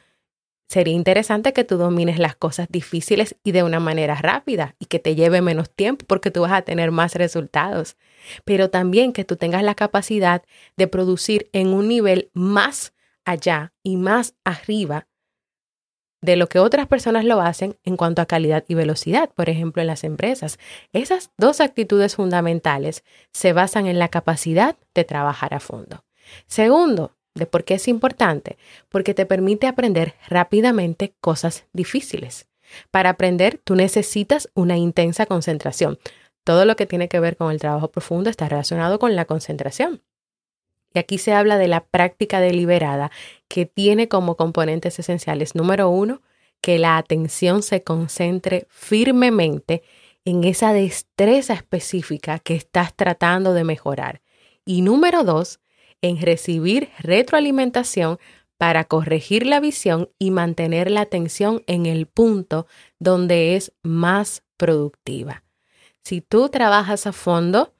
sería 0.68 0.94
interesante 0.94 1.52
que 1.52 1.64
tú 1.64 1.76
domines 1.76 2.18
las 2.18 2.34
cosas 2.34 2.68
difíciles 2.70 3.36
y 3.44 3.52
de 3.52 3.62
una 3.62 3.78
manera 3.78 4.14
rápida 4.16 4.74
y 4.78 4.86
que 4.86 4.98
te 4.98 5.14
lleve 5.14 5.42
menos 5.42 5.70
tiempo 5.70 6.04
porque 6.06 6.30
tú 6.30 6.42
vas 6.42 6.52
a 6.52 6.62
tener 6.62 6.90
más 6.90 7.14
resultados. 7.14 7.96
Pero 8.44 8.70
también 8.70 9.12
que 9.12 9.24
tú 9.24 9.36
tengas 9.36 9.62
la 9.62 9.74
capacidad 9.74 10.42
de 10.76 10.86
producir 10.86 11.48
en 11.52 11.68
un 11.68 11.88
nivel 11.88 12.30
más 12.32 12.94
allá 13.24 13.72
y 13.82 13.96
más 13.96 14.34
arriba 14.44 15.06
de 16.20 16.36
lo 16.36 16.48
que 16.48 16.58
otras 16.58 16.86
personas 16.86 17.24
lo 17.24 17.40
hacen 17.40 17.76
en 17.84 17.96
cuanto 17.96 18.22
a 18.22 18.26
calidad 18.26 18.64
y 18.68 18.74
velocidad, 18.74 19.30
por 19.34 19.48
ejemplo, 19.48 19.82
en 19.82 19.86
las 19.86 20.04
empresas. 20.04 20.58
Esas 20.92 21.30
dos 21.38 21.60
actitudes 21.60 22.16
fundamentales 22.16 23.04
se 23.32 23.52
basan 23.52 23.86
en 23.86 23.98
la 23.98 24.08
capacidad 24.08 24.76
de 24.94 25.04
trabajar 25.04 25.54
a 25.54 25.60
fondo. 25.60 26.04
Segundo, 26.46 27.16
de 27.34 27.46
por 27.46 27.64
qué 27.64 27.74
es 27.74 27.88
importante, 27.88 28.58
porque 28.88 29.14
te 29.14 29.26
permite 29.26 29.66
aprender 29.66 30.14
rápidamente 30.28 31.14
cosas 31.20 31.66
difíciles. 31.72 32.48
Para 32.90 33.10
aprender, 33.10 33.60
tú 33.62 33.76
necesitas 33.76 34.50
una 34.54 34.76
intensa 34.76 35.24
concentración. 35.26 35.98
Todo 36.44 36.64
lo 36.64 36.76
que 36.76 36.86
tiene 36.86 37.08
que 37.08 37.20
ver 37.20 37.36
con 37.36 37.50
el 37.50 37.60
trabajo 37.60 37.90
profundo 37.90 38.28
está 38.28 38.48
relacionado 38.48 38.98
con 38.98 39.16
la 39.16 39.24
concentración. 39.24 40.02
Y 40.94 40.98
aquí 40.98 41.18
se 41.18 41.32
habla 41.32 41.58
de 41.58 41.68
la 41.68 41.84
práctica 41.84 42.40
deliberada 42.40 43.10
que 43.48 43.66
tiene 43.66 44.08
como 44.08 44.36
componentes 44.36 44.98
esenciales, 44.98 45.54
número 45.54 45.88
uno, 45.88 46.22
que 46.60 46.78
la 46.78 46.96
atención 46.96 47.62
se 47.62 47.82
concentre 47.82 48.66
firmemente 48.70 49.82
en 50.24 50.44
esa 50.44 50.72
destreza 50.72 51.54
específica 51.54 52.38
que 52.38 52.54
estás 52.54 52.94
tratando 52.94 53.54
de 53.54 53.64
mejorar. 53.64 54.20
Y 54.64 54.82
número 54.82 55.24
dos, 55.24 55.60
en 56.02 56.20
recibir 56.20 56.90
retroalimentación 56.98 58.18
para 58.58 58.84
corregir 58.84 59.46
la 59.46 59.60
visión 59.60 60.10
y 60.18 60.30
mantener 60.30 60.90
la 60.90 61.02
atención 61.02 61.62
en 61.66 61.86
el 61.86 62.06
punto 62.06 62.66
donde 62.98 63.56
es 63.56 63.72
más 63.82 64.42
productiva. 64.56 65.44
Si 66.02 66.20
tú 66.20 66.48
trabajas 66.48 67.06
a 67.06 67.12
fondo, 67.12 67.72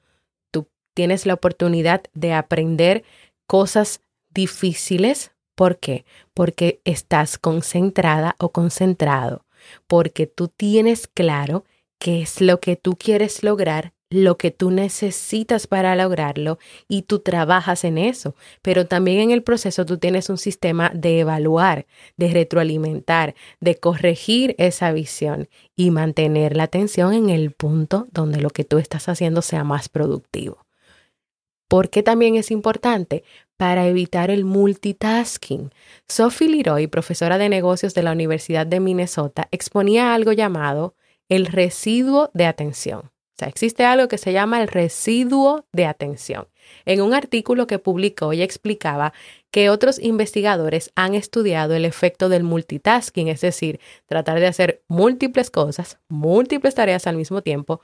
tienes 0.99 1.25
la 1.25 1.35
oportunidad 1.35 2.01
de 2.13 2.33
aprender 2.33 3.05
cosas 3.47 4.01
difíciles. 4.31 5.31
¿Por 5.55 5.79
qué? 5.79 6.03
Porque 6.33 6.81
estás 6.83 7.37
concentrada 7.37 8.35
o 8.37 8.51
concentrado, 8.51 9.45
porque 9.87 10.27
tú 10.27 10.49
tienes 10.49 11.07
claro 11.07 11.63
qué 11.99 12.21
es 12.21 12.41
lo 12.41 12.59
que 12.59 12.75
tú 12.75 12.97
quieres 12.97 13.43
lograr 13.43 13.93
lo 14.09 14.37
que 14.37 14.51
tú 14.51 14.71
necesitas 14.71 15.67
para 15.67 15.95
lograrlo 15.95 16.57
y 16.89 17.03
tú 17.03 17.19
trabajas 17.19 17.85
en 17.85 17.97
eso, 17.97 18.35
pero 18.61 18.85
también 18.85 19.19
en 19.19 19.31
el 19.31 19.43
proceso 19.43 19.85
tú 19.85 19.99
tienes 19.99 20.29
un 20.29 20.37
sistema 20.37 20.91
de 20.93 21.19
evaluar, 21.19 21.85
de 22.17 22.29
retroalimentar, 22.29 23.35
de 23.61 23.75
corregir 23.75 24.55
esa 24.57 24.91
visión 24.91 25.47
y 25.77 25.91
mantener 25.91 26.57
la 26.57 26.63
atención 26.63 27.13
en 27.13 27.29
el 27.29 27.51
punto 27.51 28.07
donde 28.11 28.41
lo 28.41 28.49
que 28.49 28.65
tú 28.65 28.79
estás 28.79 29.07
haciendo 29.07 29.41
sea 29.41 29.63
más 29.63 29.87
productivo. 29.87 30.65
¿Por 31.69 31.91
qué 31.91 32.01
también 32.01 32.35
es 32.35 32.49
importante? 32.49 33.23
Para 33.55 33.85
evitar 33.85 34.31
el 34.31 34.43
multitasking. 34.43 35.71
Sophie 36.07 36.49
Leroy, 36.49 36.87
profesora 36.87 37.37
de 37.37 37.47
negocios 37.47 37.93
de 37.93 38.01
la 38.01 38.11
Universidad 38.11 38.65
de 38.65 38.79
Minnesota, 38.79 39.47
exponía 39.51 40.15
algo 40.15 40.31
llamado 40.31 40.95
el 41.29 41.45
residuo 41.45 42.31
de 42.33 42.47
atención. 42.47 43.01
O 43.01 43.37
sea, 43.37 43.47
existe 43.47 43.85
algo 43.85 44.07
que 44.07 44.17
se 44.17 44.33
llama 44.33 44.61
el 44.61 44.67
residuo 44.67 45.67
de 45.71 45.85
atención. 45.85 46.47
En 46.85 47.01
un 47.01 47.13
artículo 47.13 47.67
que 47.67 47.77
publicó, 47.77 48.33
ella 48.33 48.43
explicaba 48.43 49.13
que 49.51 49.69
otros 49.69 49.99
investigadores 49.99 50.91
han 50.95 51.13
estudiado 51.13 51.75
el 51.75 51.85
efecto 51.85 52.29
del 52.29 52.43
multitasking, 52.43 53.27
es 53.27 53.41
decir, 53.41 53.79
tratar 54.07 54.39
de 54.39 54.47
hacer 54.47 54.81
múltiples 54.87 55.51
cosas, 55.51 55.99
múltiples 56.09 56.73
tareas 56.73 57.05
al 57.05 57.15
mismo 57.15 57.43
tiempo, 57.43 57.79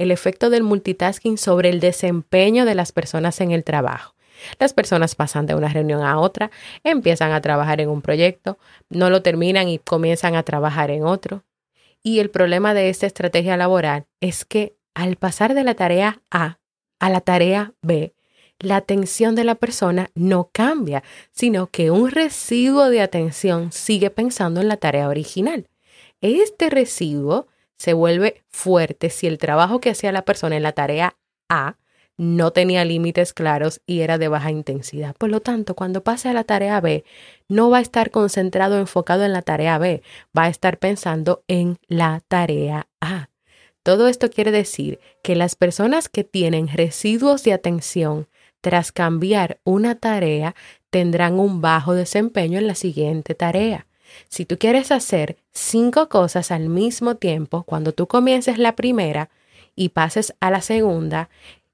el 0.00 0.10
efecto 0.10 0.48
del 0.48 0.62
multitasking 0.62 1.36
sobre 1.36 1.68
el 1.68 1.78
desempeño 1.78 2.64
de 2.64 2.74
las 2.74 2.90
personas 2.90 3.38
en 3.42 3.50
el 3.50 3.64
trabajo. 3.64 4.14
Las 4.58 4.72
personas 4.72 5.14
pasan 5.14 5.44
de 5.44 5.54
una 5.54 5.68
reunión 5.68 6.02
a 6.02 6.18
otra, 6.18 6.50
empiezan 6.84 7.32
a 7.32 7.42
trabajar 7.42 7.82
en 7.82 7.90
un 7.90 8.00
proyecto, 8.00 8.58
no 8.88 9.10
lo 9.10 9.20
terminan 9.20 9.68
y 9.68 9.78
comienzan 9.78 10.36
a 10.36 10.42
trabajar 10.42 10.90
en 10.90 11.04
otro. 11.04 11.44
Y 12.02 12.20
el 12.20 12.30
problema 12.30 12.72
de 12.72 12.88
esta 12.88 13.06
estrategia 13.06 13.58
laboral 13.58 14.06
es 14.20 14.46
que 14.46 14.74
al 14.94 15.16
pasar 15.16 15.52
de 15.52 15.64
la 15.64 15.74
tarea 15.74 16.22
A 16.30 16.58
a 16.98 17.10
la 17.10 17.20
tarea 17.20 17.74
B, 17.82 18.14
la 18.58 18.76
atención 18.76 19.34
de 19.34 19.44
la 19.44 19.54
persona 19.54 20.10
no 20.14 20.48
cambia, 20.50 21.02
sino 21.30 21.66
que 21.66 21.90
un 21.90 22.10
residuo 22.10 22.88
de 22.88 23.02
atención 23.02 23.70
sigue 23.70 24.08
pensando 24.08 24.62
en 24.62 24.68
la 24.68 24.78
tarea 24.78 25.08
original. 25.08 25.68
Este 26.22 26.70
residuo 26.70 27.48
se 27.80 27.94
vuelve 27.94 28.42
fuerte 28.50 29.08
si 29.08 29.26
el 29.26 29.38
trabajo 29.38 29.80
que 29.80 29.88
hacía 29.88 30.12
la 30.12 30.26
persona 30.26 30.54
en 30.54 30.62
la 30.62 30.72
tarea 30.72 31.16
A 31.48 31.78
no 32.18 32.50
tenía 32.50 32.84
límites 32.84 33.32
claros 33.32 33.80
y 33.86 34.00
era 34.00 34.18
de 34.18 34.28
baja 34.28 34.50
intensidad. 34.50 35.16
Por 35.16 35.30
lo 35.30 35.40
tanto, 35.40 35.74
cuando 35.74 36.04
pase 36.04 36.28
a 36.28 36.34
la 36.34 36.44
tarea 36.44 36.78
B, 36.82 37.04
no 37.48 37.70
va 37.70 37.78
a 37.78 37.80
estar 37.80 38.10
concentrado, 38.10 38.78
enfocado 38.78 39.24
en 39.24 39.32
la 39.32 39.40
tarea 39.40 39.78
B, 39.78 40.02
va 40.36 40.42
a 40.42 40.48
estar 40.50 40.76
pensando 40.78 41.42
en 41.48 41.78
la 41.88 42.20
tarea 42.28 42.86
A. 43.00 43.30
Todo 43.82 44.08
esto 44.08 44.28
quiere 44.28 44.50
decir 44.50 45.00
que 45.22 45.34
las 45.34 45.56
personas 45.56 46.10
que 46.10 46.22
tienen 46.22 46.68
residuos 46.68 47.44
de 47.44 47.54
atención 47.54 48.28
tras 48.60 48.92
cambiar 48.92 49.58
una 49.64 49.94
tarea 49.94 50.54
tendrán 50.90 51.40
un 51.40 51.62
bajo 51.62 51.94
desempeño 51.94 52.58
en 52.58 52.66
la 52.66 52.74
siguiente 52.74 53.34
tarea. 53.34 53.86
Si 54.28 54.44
tú 54.44 54.58
quieres 54.58 54.90
hacer 54.92 55.36
cinco 55.52 56.08
cosas 56.08 56.50
al 56.50 56.68
mismo 56.68 57.16
tiempo, 57.16 57.62
cuando 57.64 57.92
tú 57.92 58.06
comiences 58.06 58.58
la 58.58 58.76
primera 58.76 59.30
y 59.74 59.90
pases 59.90 60.34
a 60.40 60.50
la 60.50 60.60
segunda, 60.60 61.28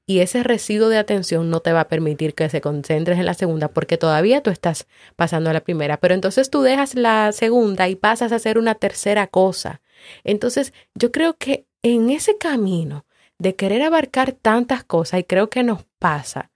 y 0.06 0.20
ese 0.20 0.44
residuo 0.44 0.88
de 0.88 0.98
atención 0.98 1.50
no 1.50 1.60
te 1.60 1.72
va 1.72 1.80
a 1.80 1.88
permitir 1.88 2.34
que 2.34 2.48
se 2.48 2.60
concentres 2.60 3.18
en 3.18 3.26
la 3.26 3.34
segunda 3.34 3.68
porque 3.68 3.98
todavía 3.98 4.40
tú 4.40 4.50
estás 4.50 4.86
pasando 5.16 5.50
a 5.50 5.52
la 5.52 5.60
primera, 5.60 5.96
pero 5.96 6.14
entonces 6.14 6.48
tú 6.48 6.62
dejas 6.62 6.94
la 6.94 7.32
segunda 7.32 7.88
y 7.88 7.96
pasas 7.96 8.30
a 8.30 8.36
hacer 8.36 8.56
una 8.56 8.76
tercera 8.76 9.26
cosa. 9.26 9.80
Entonces 10.22 10.72
yo 10.94 11.10
creo 11.10 11.36
que 11.36 11.66
en 11.82 12.10
ese 12.10 12.38
camino 12.38 13.04
de 13.38 13.56
querer 13.56 13.82
abarcar 13.82 14.32
tantas 14.32 14.84
cosas, 14.84 15.20
y 15.20 15.24
creo 15.24 15.50
que 15.50 15.62
nos 15.62 15.84
pasa, 15.98 16.50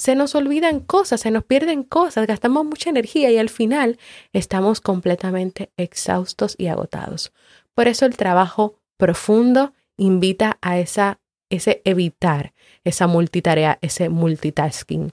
se 0.00 0.14
nos 0.14 0.34
olvidan 0.34 0.80
cosas, 0.80 1.20
se 1.20 1.30
nos 1.30 1.44
pierden 1.44 1.82
cosas, 1.82 2.26
gastamos 2.26 2.64
mucha 2.64 2.88
energía 2.88 3.30
y 3.30 3.36
al 3.36 3.50
final 3.50 3.98
estamos 4.32 4.80
completamente 4.80 5.72
exhaustos 5.76 6.54
y 6.56 6.68
agotados. 6.68 7.34
Por 7.74 7.86
eso 7.86 8.06
el 8.06 8.16
trabajo 8.16 8.76
profundo 8.96 9.74
invita 9.98 10.56
a 10.62 10.78
esa 10.78 11.20
ese 11.50 11.82
evitar 11.84 12.54
esa 12.82 13.08
multitarea, 13.08 13.78
ese 13.82 14.08
multitasking, 14.08 15.12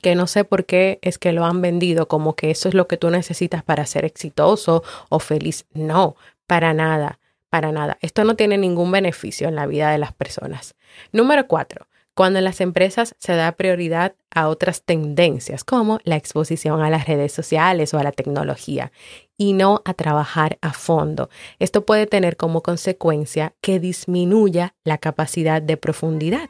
que 0.00 0.14
no 0.14 0.28
sé 0.28 0.44
por 0.44 0.66
qué 0.66 1.00
es 1.02 1.18
que 1.18 1.32
lo 1.32 1.44
han 1.44 1.60
vendido 1.60 2.06
como 2.06 2.36
que 2.36 2.52
eso 2.52 2.68
es 2.68 2.74
lo 2.74 2.86
que 2.86 2.98
tú 2.98 3.10
necesitas 3.10 3.64
para 3.64 3.86
ser 3.86 4.04
exitoso 4.04 4.84
o 5.08 5.18
feliz. 5.18 5.66
No, 5.72 6.14
para 6.46 6.72
nada, 6.74 7.18
para 7.50 7.72
nada. 7.72 7.98
Esto 8.00 8.22
no 8.22 8.36
tiene 8.36 8.56
ningún 8.56 8.92
beneficio 8.92 9.48
en 9.48 9.56
la 9.56 9.66
vida 9.66 9.90
de 9.90 9.98
las 9.98 10.12
personas. 10.12 10.76
Número 11.10 11.48
cuatro, 11.48 11.88
cuando 12.14 12.38
en 12.38 12.44
las 12.44 12.60
empresas 12.60 13.14
se 13.18 13.34
da 13.34 13.52
prioridad 13.52 14.14
a 14.30 14.48
otras 14.48 14.82
tendencias 14.82 15.64
como 15.64 16.00
la 16.04 16.16
exposición 16.16 16.82
a 16.82 16.90
las 16.90 17.06
redes 17.06 17.32
sociales 17.32 17.94
o 17.94 17.98
a 17.98 18.04
la 18.04 18.12
tecnología 18.12 18.92
y 19.36 19.54
no 19.54 19.82
a 19.84 19.94
trabajar 19.94 20.58
a 20.60 20.72
fondo. 20.72 21.30
Esto 21.58 21.84
puede 21.84 22.06
tener 22.06 22.36
como 22.36 22.62
consecuencia 22.62 23.54
que 23.60 23.80
disminuya 23.80 24.74
la 24.84 24.98
capacidad 24.98 25.60
de 25.62 25.76
profundidad. 25.76 26.48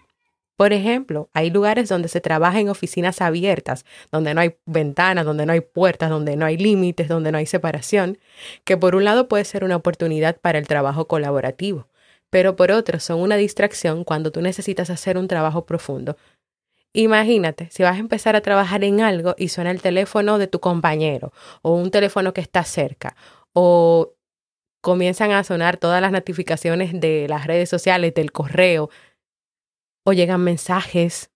Por 0.57 0.73
ejemplo, 0.73 1.29
hay 1.33 1.51
lugares 1.51 1.89
donde 1.89 2.09
se 2.09 2.21
trabaja 2.21 2.61
en 2.61 2.69
oficinas 2.69 3.21
abiertas, 3.21 3.85
donde 4.13 4.35
no 4.35 4.43
hay 4.43 4.57
ventanas, 4.67 5.25
donde 5.25 5.47
no 5.47 5.53
hay 5.53 5.61
puertas, 5.61 6.11
donde 6.11 6.37
no 6.37 6.45
hay 6.45 6.57
límites, 6.57 7.09
donde 7.09 7.33
no 7.33 7.39
hay 7.39 7.47
separación, 7.47 8.19
que 8.65 8.77
por 8.77 8.95
un 8.95 9.05
lado 9.05 9.29
puede 9.29 9.45
ser 9.45 9.65
una 9.65 9.77
oportunidad 9.77 10.37
para 10.37 10.59
el 10.59 10.69
trabajo 10.69 11.09
colaborativo, 11.09 11.89
pero 12.33 12.57
por 12.57 12.73
otro 12.73 12.99
son 12.99 13.21
una 13.21 13.37
distracción 13.37 14.05
cuando 14.05 14.33
tú 14.33 14.41
necesitas 14.41 14.89
hacer 14.89 15.19
un 15.19 15.29
trabajo 15.29 15.67
profundo. 15.67 16.17
Imagínate, 16.95 17.69
si 17.71 17.83
vas 17.83 17.97
a 17.97 18.01
empezar 18.01 18.37
a 18.37 18.41
trabajar 18.41 18.85
en 18.85 19.03
algo 19.03 19.35
y 19.37 19.49
suena 19.49 19.71
el 19.71 19.83
teléfono 19.83 20.39
de 20.39 20.47
tu 20.47 20.59
compañero 20.59 21.35
o 21.61 21.75
un 21.75 21.91
teléfono 21.91 22.33
que 22.33 22.41
está 22.41 22.65
cerca 22.65 23.17
o 23.53 24.15
comienzan 24.81 25.33
a 25.33 25.45
sonar 25.45 25.77
todas 25.77 26.01
las 26.01 26.11
notificaciones 26.11 26.99
de 26.99 27.27
las 27.29 27.47
redes 27.47 27.69
sociales, 27.69 28.15
del 28.15 28.33
correo 28.33 28.89
o 30.07 30.15
llegan 30.15 30.43
mensajes. 30.43 31.31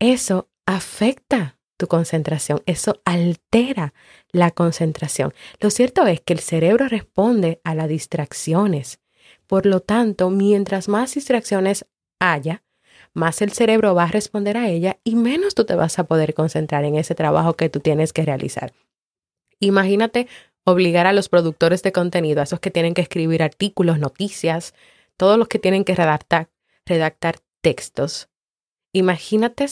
Eso 0.00 0.48
afecta 0.64 1.58
tu 1.76 1.88
concentración, 1.88 2.62
eso 2.64 3.02
altera 3.04 3.92
la 4.32 4.50
concentración. 4.50 5.34
Lo 5.60 5.68
cierto 5.68 6.06
es 6.06 6.22
que 6.22 6.32
el 6.32 6.40
cerebro 6.40 6.88
responde 6.88 7.60
a 7.64 7.74
las 7.74 7.88
distracciones 7.88 8.98
por 9.48 9.66
lo 9.66 9.80
tanto, 9.80 10.30
mientras 10.30 10.88
más 10.88 11.14
distracciones 11.14 11.86
haya, 12.20 12.62
más 13.14 13.42
el 13.42 13.50
cerebro 13.50 13.94
va 13.94 14.04
a 14.04 14.08
responder 14.08 14.56
a 14.56 14.68
ella 14.68 14.98
y 15.02 15.16
menos 15.16 15.54
tú 15.54 15.64
te 15.64 15.74
vas 15.74 15.98
a 15.98 16.04
poder 16.04 16.34
concentrar 16.34 16.84
en 16.84 16.94
ese 16.94 17.14
trabajo 17.14 17.54
que 17.54 17.68
tú 17.68 17.80
tienes 17.80 18.12
que 18.12 18.24
realizar. 18.24 18.72
Imagínate 19.58 20.28
obligar 20.64 21.06
a 21.06 21.12
los 21.12 21.28
productores 21.28 21.82
de 21.82 21.92
contenido, 21.92 22.40
a 22.40 22.44
esos 22.44 22.60
que 22.60 22.70
tienen 22.70 22.94
que 22.94 23.00
escribir 23.00 23.42
artículos, 23.42 23.98
noticias, 23.98 24.74
todos 25.16 25.38
los 25.38 25.48
que 25.48 25.58
tienen 25.58 25.84
que 25.84 25.94
redactar, 25.94 26.50
redactar 26.84 27.38
textos. 27.62 28.28
Imagínate, 28.92 29.66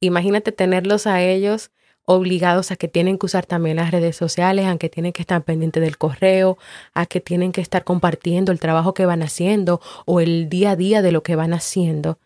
imagínate 0.00 0.52
tenerlos 0.52 1.06
a 1.06 1.22
ellos 1.22 1.70
obligados 2.04 2.70
a 2.70 2.76
que 2.76 2.88
tienen 2.88 3.18
que 3.18 3.26
usar 3.26 3.46
también 3.46 3.76
las 3.76 3.90
redes 3.90 4.16
sociales, 4.16 4.66
a 4.66 4.76
que 4.76 4.88
tienen 4.88 5.12
que 5.12 5.22
estar 5.22 5.42
pendientes 5.42 5.82
del 5.82 5.98
correo, 5.98 6.58
a 6.94 7.06
que 7.06 7.20
tienen 7.20 7.52
que 7.52 7.60
estar 7.60 7.84
compartiendo 7.84 8.52
el 8.52 8.60
trabajo 8.60 8.94
que 8.94 9.06
van 9.06 9.22
haciendo 9.22 9.80
o 10.04 10.20
el 10.20 10.48
día 10.48 10.72
a 10.72 10.76
día 10.76 11.02
de 11.02 11.12
lo 11.12 11.22
que 11.22 11.36
van 11.36 11.54
haciendo. 11.54 12.18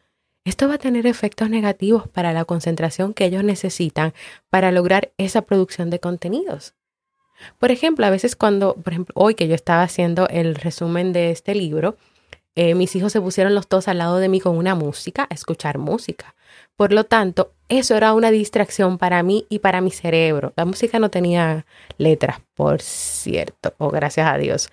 Esto 0.45 0.69
va 0.69 0.75
a 0.75 0.79
tener 0.79 1.07
efectos 1.07 1.51
negativos 1.51 2.09
para 2.09 2.33
la 2.33 2.45
concentración 2.45 3.15
que 3.15 3.25
ellos 3.25 3.43
necesitan 3.43 4.15
para 4.49 4.71
lograr 4.71 5.11
esa 5.19 5.43
producción 5.43 5.91
de 5.91 5.99
contenidos. 5.99 6.75
Por 7.59 7.71
ejemplo, 7.71 8.07
a 8.07 8.11
veces 8.11 8.37
cuando, 8.37 8.75
por 8.75 8.93
ejemplo, 8.93 9.13
hoy 9.17 9.35
que 9.35 9.49
yo 9.49 9.55
estaba 9.55 9.83
haciendo 9.83 10.29
el 10.29 10.55
resumen 10.55 11.13
de 11.13 11.31
este 11.31 11.55
libro, 11.55 11.97
eh, 12.55 12.75
mis 12.75 12.95
hijos 12.97 13.13
se 13.13 13.21
pusieron 13.21 13.55
los 13.55 13.69
dos 13.69 13.89
al 13.89 13.99
lado 13.99 14.19
de 14.19 14.29
mí 14.29 14.41
con 14.41 14.57
una 14.57 14.75
música, 14.75 15.27
a 15.29 15.35
escuchar 15.35 15.79
música. 15.79 16.35
Por 16.77 16.93
lo 16.93 17.05
tanto, 17.05 17.53
eso 17.69 17.97
era 17.97 18.13
una 18.15 18.31
distracción 18.31 18.99
para 18.99 19.23
mí 19.23 19.47
y 19.49 19.59
para 19.59 19.81
mi 19.81 19.91
cerebro. 19.91 20.53
La 20.57 20.65
música 20.65 20.99
no 20.99 21.11
tenía 21.11 21.67
letras, 21.99 22.41
por 22.55 22.81
cierto, 22.81 23.75
o 23.79 23.91
gracias 23.91 24.29
a 24.29 24.39
Dios. 24.39 24.71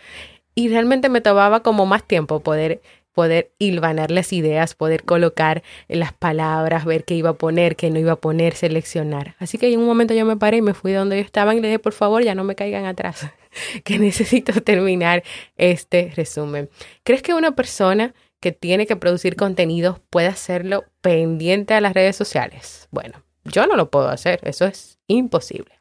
Y 0.55 0.69
realmente 0.69 1.09
me 1.09 1.21
tomaba 1.21 1.61
como 1.61 1.85
más 1.85 2.03
tiempo 2.03 2.41
poder 2.41 2.81
poder 3.13 3.51
hilvanar 3.59 4.11
las 4.11 4.33
ideas, 4.33 4.73
poder 4.73 5.03
colocar 5.03 5.63
las 5.87 6.13
palabras, 6.13 6.83
ver 6.83 7.05
qué 7.05 7.13
iba 7.13 7.31
a 7.31 7.33
poner, 7.33 7.75
qué 7.75 7.89
no 7.89 7.99
iba 7.99 8.13
a 8.13 8.17
poner, 8.17 8.55
seleccionar. 8.55 9.35
Así 9.39 9.57
que 9.57 9.71
en 9.71 9.79
un 9.79 9.85
momento 9.85 10.13
yo 10.13 10.25
me 10.25 10.35
paré 10.35 10.57
y 10.57 10.61
me 10.61 10.73
fui 10.73 10.91
de 10.91 10.97
donde 10.97 11.17
yo 11.17 11.21
estaba 11.21 11.53
y 11.55 11.61
le 11.61 11.67
dije, 11.67 11.79
por 11.79 11.93
favor, 11.93 12.23
ya 12.23 12.35
no 12.35 12.43
me 12.43 12.55
caigan 12.55 12.85
atrás, 12.85 13.27
que 13.83 13.99
necesito 13.99 14.53
terminar 14.61 15.23
este 15.57 16.11
resumen. 16.15 16.69
¿Crees 17.03 17.21
que 17.21 17.33
una 17.33 17.51
persona 17.51 18.13
que 18.43 18.51
tiene 18.51 18.85
que 18.85 18.97
producir 18.97 19.37
contenidos 19.37 20.01
puede 20.09 20.27
hacerlo 20.27 20.83
pendiente 20.99 21.75
a 21.75 21.79
las 21.79 21.93
redes 21.93 22.17
sociales. 22.17 22.89
Bueno, 22.91 23.23
yo 23.45 23.65
no 23.67 23.77
lo 23.77 23.89
puedo 23.89 24.09
hacer, 24.09 24.41
eso 24.43 24.65
es 24.65 24.99
imposible. 25.07 25.79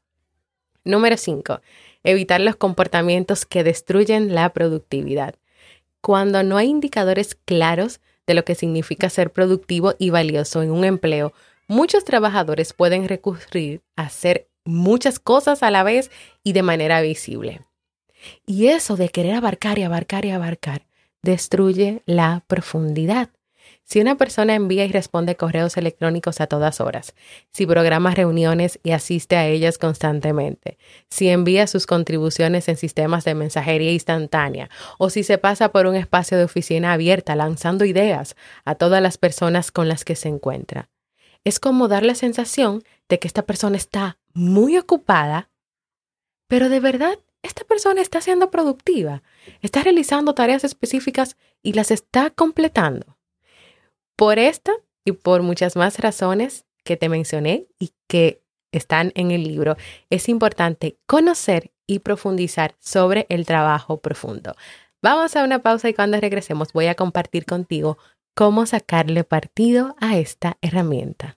Número 0.85 1.16
5. 1.16 1.61
Evitar 2.05 2.40
los 2.40 2.55
comportamientos 2.55 3.46
que 3.46 3.64
destruyen 3.64 4.37
la 4.37 4.51
productividad. 4.51 5.35
Cuando 6.01 6.44
no 6.44 6.57
hay 6.57 6.68
indicadores 6.68 7.35
claros 7.35 8.01
de 8.29 8.35
lo 8.35 8.44
que 8.44 8.55
significa 8.55 9.11
ser 9.11 9.33
productivo 9.33 9.94
y 9.98 10.11
valioso 10.11 10.62
en 10.62 10.70
un 10.70 10.85
empleo, 10.85 11.33
muchos 11.66 12.05
trabajadores 12.05 12.75
pueden 12.75 13.09
recurrir 13.09 13.83
a 13.96 14.03
hacer 14.03 14.46
muchas 14.64 15.18
cosas 15.18 15.64
a 15.64 15.72
la 15.72 15.83
vez 15.83 16.12
y 16.44 16.53
de 16.53 16.62
manera 16.62 17.01
visible. 17.01 17.62
Y 18.46 18.68
eso 18.68 18.94
de 18.94 19.09
querer 19.09 19.35
abarcar 19.35 19.81
y 19.81 19.83
abarcar 19.83 20.25
y 20.25 20.31
abarcar 20.31 20.91
destruye 21.22 22.02
la 22.06 22.44
profundidad. 22.46 23.30
Si 23.85 24.00
una 24.00 24.16
persona 24.16 24.54
envía 24.54 24.85
y 24.85 24.92
responde 24.92 25.37
correos 25.37 25.76
electrónicos 25.76 26.40
a 26.40 26.46
todas 26.46 26.80
horas, 26.80 27.14
si 27.52 27.66
programa 27.66 28.14
reuniones 28.14 28.78
y 28.82 28.92
asiste 28.92 29.37
a 29.37 29.46
ellas 29.46 29.76
constantemente, 29.76 30.78
si 31.11 31.28
envía 31.28 31.66
sus 31.66 31.87
contribuciones 31.87 32.68
en 32.68 32.76
sistemas 32.76 33.24
de 33.24 33.35
mensajería 33.35 33.92
instantánea 33.92 34.70
o 34.98 35.11
si 35.11 35.24
se 35.24 35.38
pasa 35.38 35.72
por 35.72 35.87
un 35.87 35.94
espacio 35.94 36.38
de 36.38 36.44
oficina 36.44 36.92
abierta 36.92 37.37
lanzando 37.37 37.85
ideas 37.85 38.37
a 38.64 38.76
todas 38.76 39.02
las 39.02 39.18
personas 39.18 39.70
con 39.70 39.88
las 39.88 40.04
que 40.04 40.16
se 40.16 40.28
encuentra, 40.28 40.88
es 41.44 41.61
como 41.61 41.88
dar 41.88 42.04
la 42.04 42.14
sensación 42.14 42.82
de 43.08 43.18
que 43.18 43.28
esta 43.28 43.42
persona 43.42 43.76
está 43.76 44.18
muy 44.32 44.78
ocupada, 44.78 45.50
pero 46.48 46.68
de 46.68 46.80
verdad 46.80 47.18
esta 47.42 47.64
persona 47.64 48.00
está 48.00 48.20
siendo 48.20 48.50
productiva, 48.50 49.22
está 49.61 49.83
realizando 49.83 50.35
tareas 50.35 50.64
específicas 50.64 51.37
y 51.62 51.72
las 51.72 51.90
está 51.90 52.31
completando. 52.31 53.18
Por 54.16 54.38
esta 54.38 54.72
y 55.05 55.12
por 55.12 55.42
muchas 55.42 55.76
más 55.76 55.98
razones 55.98 56.64
que 56.85 56.96
te 56.96 57.09
mencioné 57.09 57.66
y 57.78 57.92
que 58.09 58.42
están 58.72 59.12
en 59.14 59.31
el 59.31 59.44
libro, 59.44 59.76
es 60.11 60.28
importante 60.28 60.96
conocer 61.07 61.72
y 61.87 61.98
profundizar 61.98 62.74
sobre 62.78 63.26
el 63.28 63.46
trabajo 63.46 64.00
profundo. 64.00 64.55
Vamos 65.02 65.37
a 65.37 65.44
una 65.44 65.61
pausa 65.61 65.88
y 65.88 65.94
cuando 65.94 66.20
regresemos 66.20 66.72
voy 66.72 66.87
a 66.87 66.94
compartir 66.94 67.44
contigo 67.44 67.98
cómo 68.35 68.66
sacarle 68.66 69.24
partido 69.24 69.96
a 70.00 70.16
esta 70.16 70.57
herramienta. 70.62 71.37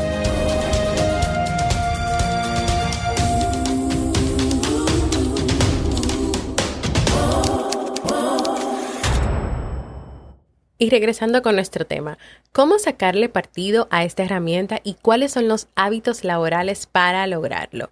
Y 10.81 10.89
regresando 10.89 11.43
con 11.43 11.53
nuestro 11.53 11.85
tema, 11.85 12.17
¿cómo 12.53 12.79
sacarle 12.79 13.29
partido 13.29 13.87
a 13.91 14.03
esta 14.03 14.23
herramienta 14.23 14.79
y 14.83 14.95
cuáles 14.95 15.31
son 15.31 15.47
los 15.47 15.67
hábitos 15.75 16.23
laborales 16.23 16.87
para 16.87 17.27
lograrlo? 17.27 17.91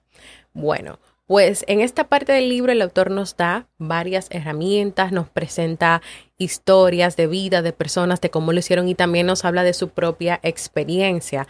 Bueno, 0.54 0.98
pues 1.28 1.66
en 1.68 1.82
esta 1.82 2.06
parte 2.06 2.34
del 2.34 2.50
libro 2.50 2.72
el 2.72 2.82
autor 2.82 3.12
nos 3.12 3.38
da 3.38 3.68
varias 3.78 4.26
herramientas, 4.32 5.12
nos 5.12 5.30
presenta 5.30 6.02
historias 6.40 7.16
de 7.16 7.28
vida 7.28 7.62
de 7.62 7.74
personas, 7.74 8.22
de 8.22 8.32
cómo 8.32 8.54
lo 8.54 8.60
hicieron 8.60 8.88
y 8.90 8.96
también 8.96 9.28
nos 9.28 9.46
habla 9.46 9.62
de 9.62 9.76
su 9.76 9.90
propia 9.90 10.40
experiencia. 10.42 11.48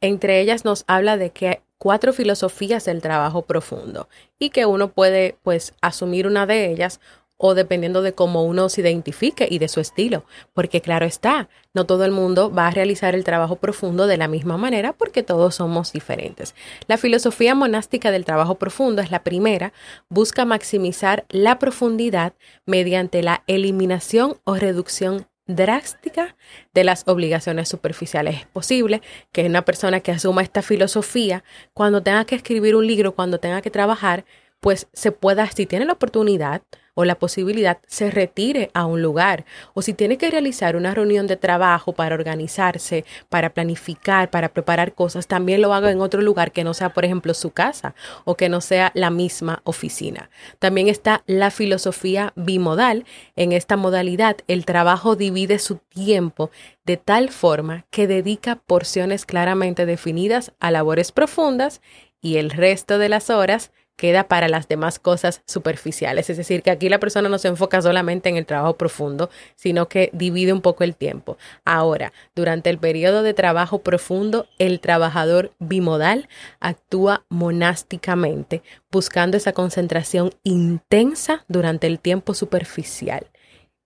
Entre 0.00 0.40
ellas 0.40 0.64
nos 0.64 0.84
habla 0.86 1.16
de 1.16 1.30
que 1.30 1.62
cuatro 1.78 2.12
filosofías 2.12 2.84
del 2.84 3.02
trabajo 3.02 3.42
profundo 3.42 4.08
y 4.38 4.50
que 4.50 4.66
uno 4.66 4.92
puede 4.92 5.36
pues 5.42 5.74
asumir 5.80 6.28
una 6.28 6.46
de 6.46 6.70
ellas 6.70 7.00
o 7.36 7.54
dependiendo 7.54 8.02
de 8.02 8.14
cómo 8.14 8.44
uno 8.44 8.68
se 8.68 8.80
identifique 8.80 9.46
y 9.50 9.58
de 9.58 9.68
su 9.68 9.80
estilo, 9.80 10.24
porque 10.54 10.80
claro 10.80 11.06
está, 11.06 11.48
no 11.74 11.84
todo 11.84 12.04
el 12.04 12.12
mundo 12.12 12.50
va 12.50 12.68
a 12.68 12.70
realizar 12.70 13.14
el 13.14 13.24
trabajo 13.24 13.56
profundo 13.56 14.06
de 14.06 14.16
la 14.16 14.28
misma 14.28 14.56
manera 14.56 14.92
porque 14.92 15.22
todos 15.22 15.56
somos 15.56 15.92
diferentes. 15.92 16.54
La 16.86 16.96
filosofía 16.96 17.54
monástica 17.54 18.10
del 18.10 18.24
trabajo 18.24 18.54
profundo 18.54 19.02
es 19.02 19.10
la 19.10 19.22
primera, 19.22 19.72
busca 20.08 20.44
maximizar 20.44 21.26
la 21.28 21.58
profundidad 21.58 22.32
mediante 22.64 23.22
la 23.22 23.42
eliminación 23.46 24.36
o 24.44 24.54
reducción 24.54 25.26
drástica 25.46 26.36
de 26.74 26.84
las 26.84 27.04
obligaciones 27.06 27.68
superficiales. 27.68 28.40
Es 28.40 28.46
posible 28.46 29.00
que 29.32 29.46
una 29.46 29.64
persona 29.64 30.00
que 30.00 30.10
asuma 30.10 30.42
esta 30.42 30.62
filosofía, 30.62 31.44
cuando 31.72 32.02
tenga 32.02 32.24
que 32.24 32.34
escribir 32.34 32.74
un 32.74 32.86
libro, 32.86 33.14
cuando 33.14 33.38
tenga 33.38 33.62
que 33.62 33.70
trabajar, 33.70 34.24
pues 34.60 34.88
se 34.92 35.12
pueda, 35.12 35.50
si 35.50 35.66
tiene 35.66 35.84
la 35.84 35.94
oportunidad, 35.94 36.62
o 36.96 37.04
la 37.04 37.18
posibilidad 37.18 37.78
se 37.86 38.10
retire 38.10 38.70
a 38.72 38.86
un 38.86 39.02
lugar 39.02 39.44
o 39.74 39.82
si 39.82 39.92
tiene 39.92 40.16
que 40.16 40.30
realizar 40.30 40.76
una 40.76 40.94
reunión 40.94 41.26
de 41.26 41.36
trabajo 41.36 41.92
para 41.92 42.14
organizarse, 42.14 43.04
para 43.28 43.50
planificar, 43.50 44.30
para 44.30 44.48
preparar 44.48 44.94
cosas, 44.94 45.26
también 45.26 45.60
lo 45.60 45.74
haga 45.74 45.92
en 45.92 46.00
otro 46.00 46.22
lugar 46.22 46.52
que 46.52 46.64
no 46.64 46.72
sea, 46.72 46.94
por 46.94 47.04
ejemplo, 47.04 47.34
su 47.34 47.50
casa 47.50 47.94
o 48.24 48.34
que 48.34 48.48
no 48.48 48.62
sea 48.62 48.92
la 48.94 49.10
misma 49.10 49.60
oficina. 49.64 50.30
También 50.58 50.88
está 50.88 51.22
la 51.26 51.50
filosofía 51.50 52.32
bimodal. 52.34 53.04
En 53.36 53.52
esta 53.52 53.76
modalidad, 53.76 54.38
el 54.48 54.64
trabajo 54.64 55.16
divide 55.16 55.58
su 55.58 55.76
tiempo 55.76 56.50
de 56.86 56.96
tal 56.96 57.28
forma 57.28 57.84
que 57.90 58.06
dedica 58.06 58.56
porciones 58.66 59.26
claramente 59.26 59.84
definidas 59.84 60.52
a 60.60 60.70
labores 60.70 61.12
profundas 61.12 61.82
y 62.22 62.38
el 62.38 62.50
resto 62.50 62.96
de 62.96 63.10
las 63.10 63.28
horas 63.28 63.70
queda 63.96 64.28
para 64.28 64.48
las 64.48 64.68
demás 64.68 64.98
cosas 64.98 65.42
superficiales. 65.46 66.30
Es 66.30 66.36
decir, 66.36 66.62
que 66.62 66.70
aquí 66.70 66.88
la 66.88 67.00
persona 67.00 67.28
no 67.28 67.38
se 67.38 67.48
enfoca 67.48 67.82
solamente 67.82 68.28
en 68.28 68.36
el 68.36 68.46
trabajo 68.46 68.76
profundo, 68.76 69.30
sino 69.54 69.88
que 69.88 70.10
divide 70.12 70.52
un 70.52 70.60
poco 70.60 70.84
el 70.84 70.94
tiempo. 70.94 71.38
Ahora, 71.64 72.12
durante 72.34 72.70
el 72.70 72.78
periodo 72.78 73.22
de 73.22 73.34
trabajo 73.34 73.80
profundo, 73.80 74.46
el 74.58 74.80
trabajador 74.80 75.52
bimodal 75.58 76.28
actúa 76.60 77.24
monásticamente, 77.28 78.62
buscando 78.90 79.36
esa 79.36 79.52
concentración 79.52 80.32
intensa 80.44 81.44
durante 81.48 81.86
el 81.86 81.98
tiempo 81.98 82.34
superficial. 82.34 83.26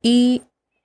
Y 0.03 0.42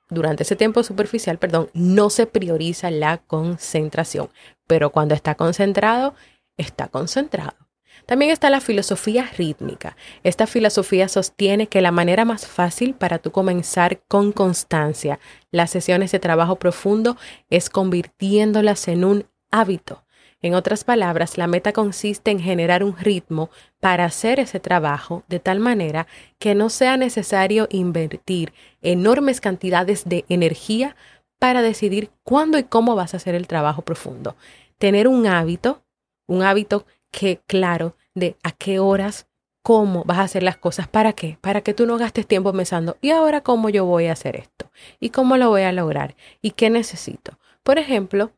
durante 0.10 0.44
ese 0.44 0.56
tiempo 0.56 0.84
superficial, 0.84 1.40
perdón, 1.40 1.70
no 1.74 2.10
se 2.10 2.28
prioriza 2.28 2.92
la 2.92 3.18
concentración, 3.18 4.30
pero 4.68 4.92
cuando 4.92 5.16
está 5.16 5.36
concentrado, 5.36 6.14
está 6.58 6.88
concentrado. 6.90 7.64
También 8.06 8.32
está 8.32 8.50
la 8.50 8.62
filosofía 8.62 9.30
rítmica. 9.38 9.98
Esta 10.24 10.46
filosofía 10.46 11.08
sostiene 11.08 11.68
que 11.68 11.82
la 11.82 11.91
manera 11.91 12.24
más 12.24 12.46
fácil 12.46 12.94
para 12.94 13.18
tú 13.18 13.32
comenzar 13.32 14.02
con 14.08 14.32
constancia 14.32 15.20
las 15.52 15.72
sesiones 15.72 16.12
de 16.12 16.20
trabajo 16.20 16.58
profundo 16.58 17.18
es 17.50 17.70
convirtiéndolas 17.70 18.88
en 18.88 19.06
un 19.06 19.26
hábito. 19.52 20.04
En 20.41 20.54
otras 20.54 20.84
palabras, 20.84 21.39
la 21.39 21.48
meta 21.48 21.74
consiste 21.74 22.30
en 22.30 22.39
generar 22.39 22.84
un 22.84 22.96
ritmo 22.96 23.50
para 23.80 24.06
hacer 24.06 24.39
ese 24.39 24.60
trabajo 24.60 25.24
de 25.28 25.39
tal 25.39 25.60
manera 25.60 26.06
que 26.38 26.54
no 26.54 26.70
sea 26.70 26.98
necesario 26.98 27.68
invertir 27.72 28.54
enormes 28.84 29.41
cantidades 29.41 30.04
de 30.06 30.26
energía 30.30 30.96
para 31.39 31.63
decidir 31.63 32.12
cuándo 32.24 32.60
y 32.60 32.63
cómo 32.63 32.96
vas 32.96 33.15
a 33.15 33.18
hacer 33.18 33.34
el 33.34 33.48
trabajo 33.48 33.82
profundo. 33.82 34.36
Tener 34.78 35.08
un 35.08 35.26
hábito, 35.26 35.82
un 36.28 36.44
hábito 36.44 36.86
que 37.15 37.39
claro 37.47 37.95
de 38.13 38.36
a 38.43 38.51
qué 38.51 38.80
horas, 38.80 39.25
cómo 39.62 40.04
vas 40.04 40.17
a 40.17 40.23
hacer 40.23 40.43
las 40.43 40.58
cosas, 40.58 40.89
para 40.89 41.13
qué, 41.13 41.38
para 41.39 41.62
que 41.62 41.73
tú 41.73 41.86
no 41.86 41.97
gastes 41.97 42.28
tiempo 42.28 42.51
pensando, 42.51 42.97
¿y 42.99 43.12
ahora 43.12 43.39
cómo 43.39 43.69
yo 43.69 43.86
voy 43.86 44.08
a 44.08 44.12
hacer 44.12 44.36
esto? 44.36 44.69
¿Y 44.99 45.12
cómo 45.12 45.38
lo 45.38 45.47
voy 45.47 45.62
a 45.62 45.71
lograr? 45.71 46.17
¿Y 46.41 46.51
qué 46.51 46.69
necesito? 46.69 47.39
Por 47.63 47.78
ejemplo, 47.78 48.34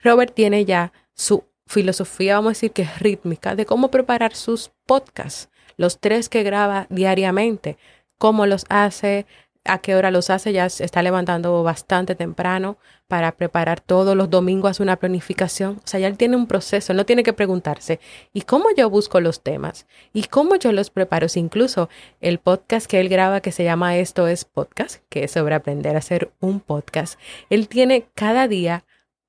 Robert 0.00 0.32
tiene 0.32 0.64
ya 0.64 0.92
su 1.12 1.42
filosofía, 1.66 2.36
vamos 2.36 2.50
a 2.50 2.54
decir 2.54 2.70
que 2.70 2.82
es 2.82 3.00
rítmica, 3.00 3.56
de 3.56 3.66
cómo 3.66 3.90
preparar 3.90 4.36
sus 4.36 4.70
podcasts, 4.86 5.50
los 5.76 5.98
tres 5.98 6.28
que 6.28 6.44
graba 6.44 6.86
diariamente, 6.90 7.78
cómo 8.16 8.46
los 8.46 8.64
hace, 8.68 9.26
a 9.64 9.78
qué 9.78 9.96
hora 9.96 10.10
los 10.10 10.30
hace, 10.30 10.52
ya 10.52 10.68
se 10.68 10.84
está 10.84 11.02
levantando 11.02 11.62
bastante 11.62 12.14
temprano 12.14 12.76
para 13.08 13.32
preparar 13.32 13.80
todos 13.80 14.16
los 14.16 14.30
domingos, 14.30 14.80
una 14.80 14.96
planificación. 14.96 15.76
O 15.76 15.86
sea, 15.86 16.00
ya 16.00 16.06
él 16.06 16.16
tiene 16.16 16.36
un 16.36 16.46
proceso, 16.46 16.94
no 16.94 17.06
tiene 17.06 17.22
que 17.22 17.32
preguntarse, 17.32 18.00
¿y 18.32 18.42
cómo 18.42 18.66
yo 18.76 18.90
busco 18.90 19.20
los 19.20 19.42
temas? 19.42 19.86
¿Y 20.12 20.24
cómo 20.24 20.56
yo 20.56 20.72
los 20.72 20.90
preparo? 20.90 21.28
Si 21.28 21.40
incluso 21.40 21.88
el 22.20 22.38
podcast 22.38 22.86
que 22.86 23.00
él 23.00 23.08
graba, 23.08 23.40
que 23.40 23.52
se 23.52 23.64
llama 23.64 23.96
Esto 23.96 24.28
es 24.28 24.44
Podcast, 24.44 25.02
que 25.08 25.24
es 25.24 25.30
sobre 25.32 25.54
aprender 25.54 25.96
a 25.96 26.00
hacer 26.00 26.30
un 26.40 26.60
podcast, 26.60 27.18
él 27.50 27.68
tiene 27.68 28.06
cada 28.14 28.48
día 28.48 28.84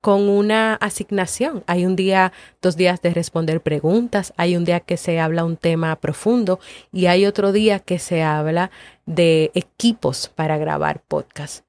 con 0.06 0.28
una 0.28 0.74
asignación. 0.76 1.64
Hay 1.66 1.84
un 1.84 1.96
día, 1.96 2.32
dos 2.62 2.76
días 2.76 3.02
de 3.02 3.12
responder 3.12 3.60
preguntas, 3.60 4.32
hay 4.36 4.56
un 4.56 4.64
día 4.64 4.78
que 4.78 4.96
se 4.96 5.18
habla 5.18 5.44
un 5.44 5.56
tema 5.56 5.96
profundo 5.96 6.60
y 6.92 7.06
hay 7.06 7.26
otro 7.26 7.50
día 7.50 7.80
que 7.80 7.98
se 7.98 8.22
habla 8.22 8.70
de 9.04 9.50
equipos 9.54 10.28
para 10.32 10.58
grabar 10.58 11.00
podcast. 11.00 11.64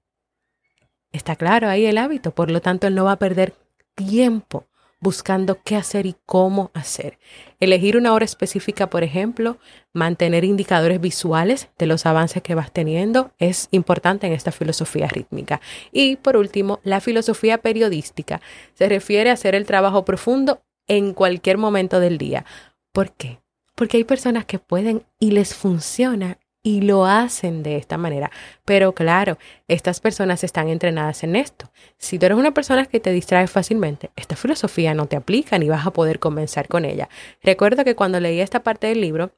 Está 1.11 1.35
claro 1.35 1.67
ahí 1.67 1.87
el 1.87 1.97
hábito, 1.97 2.29
por 2.29 2.51
lo 2.51 2.61
tanto 2.61 2.85
él 2.85 2.93
no 2.93 3.05
va 3.05 3.13
a 3.13 3.17
perder 3.17 3.55
tiempo 3.95 4.67
buscando 4.99 5.61
qué 5.63 5.75
hacer 5.75 6.05
y 6.05 6.15
cómo 6.25 6.71
hacer. 6.73 7.19
Elegir 7.59 7.97
una 7.97 8.13
hora 8.13 8.25
específica, 8.25 8.89
por 8.89 9.03
ejemplo, 9.03 9.57
mantener 9.93 10.43
indicadores 10.43 10.99
visuales 10.99 11.69
de 11.77 11.85
los 11.85 12.05
avances 12.05 12.41
que 12.41 12.55
vas 12.55 12.71
teniendo 12.71 13.31
es 13.37 13.67
importante 13.71 14.27
en 14.27 14.33
esta 14.33 14.51
filosofía 14.51 15.07
rítmica. 15.07 15.61
Y 15.91 16.17
por 16.17 16.37
último, 16.37 16.79
la 16.83 17.01
filosofía 17.01 17.59
periodística 17.59 18.41
se 18.73 18.89
refiere 18.89 19.29
a 19.29 19.33
hacer 19.33 19.55
el 19.55 19.65
trabajo 19.65 20.05
profundo 20.05 20.61
en 20.87 21.13
cualquier 21.13 21.57
momento 21.57 21.99
del 21.99 22.17
día. 22.17 22.45
¿Por 22.91 23.11
qué? 23.11 23.39
Porque 23.75 23.97
hay 23.97 24.03
personas 24.03 24.45
que 24.45 24.59
pueden 24.59 25.05
y 25.19 25.31
les 25.31 25.53
funciona 25.53 26.39
y 26.67 26.81
lo 26.81 27.05
hacen 27.05 27.63
de 27.63 27.77
esta 27.77 27.97
manera. 27.97 28.29
Pero 28.65 28.91
claro, 28.91 29.37
estas 29.69 30.01
personas 30.01 30.43
están 30.43 30.67
entrenadas 30.67 31.23
en 31.23 31.37
esto. 31.37 31.71
Si 31.97 32.19
tú 32.19 32.25
eres 32.25 32.37
una 32.37 32.53
persona 32.53 32.85
que 32.85 32.99
te 32.99 33.13
distrae 33.13 33.47
fácilmente, 33.47 34.11
esta 34.17 34.35
filosofía 34.35 34.93
no 34.93 35.05
te 35.05 35.15
aplica 35.15 35.57
ni 35.57 35.69
vas 35.69 35.87
a 35.87 35.91
poder 35.91 36.19
comenzar 36.19 36.67
con 36.67 36.83
ella. 36.83 37.07
Recuerdo 37.41 37.85
que 37.85 37.95
cuando 37.95 38.19
leí 38.19 38.41
esta 38.41 38.63
parte 38.63 38.87
del 38.87 38.99
libro, 38.99 39.31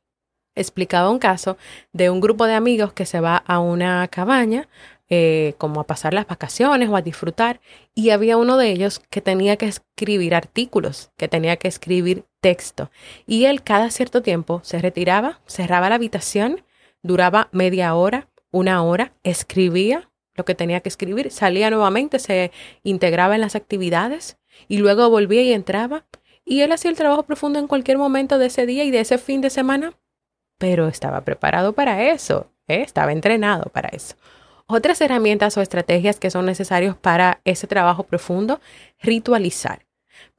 explicaba 0.55 1.11
un 1.11 1.19
caso 1.19 1.55
de 1.93 2.09
un 2.09 2.19
grupo 2.19 2.47
de 2.47 2.55
amigos 2.55 2.93
que 2.93 3.05
se 3.05 3.19
va 3.19 3.37
a 3.37 3.59
una 3.59 4.07
cabaña 4.07 4.67
eh, 5.07 5.53
como 5.59 5.81
a 5.81 5.85
pasar 5.85 6.15
las 6.15 6.25
vacaciones 6.25 6.89
o 6.89 6.95
a 6.95 7.03
disfrutar 7.03 7.61
y 7.93 8.09
había 8.09 8.37
uno 8.37 8.57
de 8.57 8.71
ellos 8.71 9.01
que 9.11 9.21
tenía 9.21 9.55
que 9.55 9.67
escribir 9.67 10.33
artículos, 10.33 11.11
que 11.15 11.27
tenía 11.27 11.57
que 11.57 11.67
escribir 11.67 12.25
texto 12.41 12.89
y 13.27 13.45
él 13.45 13.61
cada 13.61 13.91
cierto 13.91 14.23
tiempo 14.23 14.61
se 14.63 14.79
retiraba, 14.79 15.41
cerraba 15.45 15.89
la 15.89 15.95
habitación 15.95 16.63
duraba 17.01 17.49
media 17.51 17.93
hora, 17.95 18.29
una 18.51 18.83
hora, 18.83 19.13
escribía 19.23 20.09
lo 20.39 20.45
que 20.45 20.55
tenía 20.55 20.79
que 20.79 20.89
escribir, 20.89 21.31
salía 21.31 21.69
nuevamente, 21.69 22.17
se 22.17 22.51
integraba 22.83 23.35
en 23.35 23.41
las 23.41 23.55
actividades 23.55 24.37
y 24.67 24.77
luego 24.77 25.09
volvía 25.09 25.41
y 25.41 25.51
entraba. 25.51 26.05
Y 26.45 26.61
él 26.61 26.71
hacía 26.71 26.89
el 26.89 26.97
trabajo 26.97 27.23
profundo 27.23 27.59
en 27.59 27.67
cualquier 27.67 27.97
momento 27.97 28.39
de 28.39 28.47
ese 28.47 28.65
día 28.65 28.85
y 28.85 28.91
de 28.91 29.01
ese 29.01 29.17
fin 29.17 29.41
de 29.41 29.49
semana, 29.49 29.93
pero 30.57 30.87
estaba 30.87 31.21
preparado 31.25 31.73
para 31.73 32.09
eso, 32.09 32.51
¿eh? 32.67 32.81
estaba 32.81 33.11
entrenado 33.11 33.69
para 33.71 33.89
eso. 33.89 34.15
Otras 34.65 35.01
herramientas 35.01 35.57
o 35.57 35.61
estrategias 35.61 36.19
que 36.19 36.31
son 36.31 36.45
necesarias 36.45 36.95
para 36.95 37.41
ese 37.43 37.67
trabajo 37.67 38.03
profundo, 38.03 38.61
ritualizar. 39.01 39.88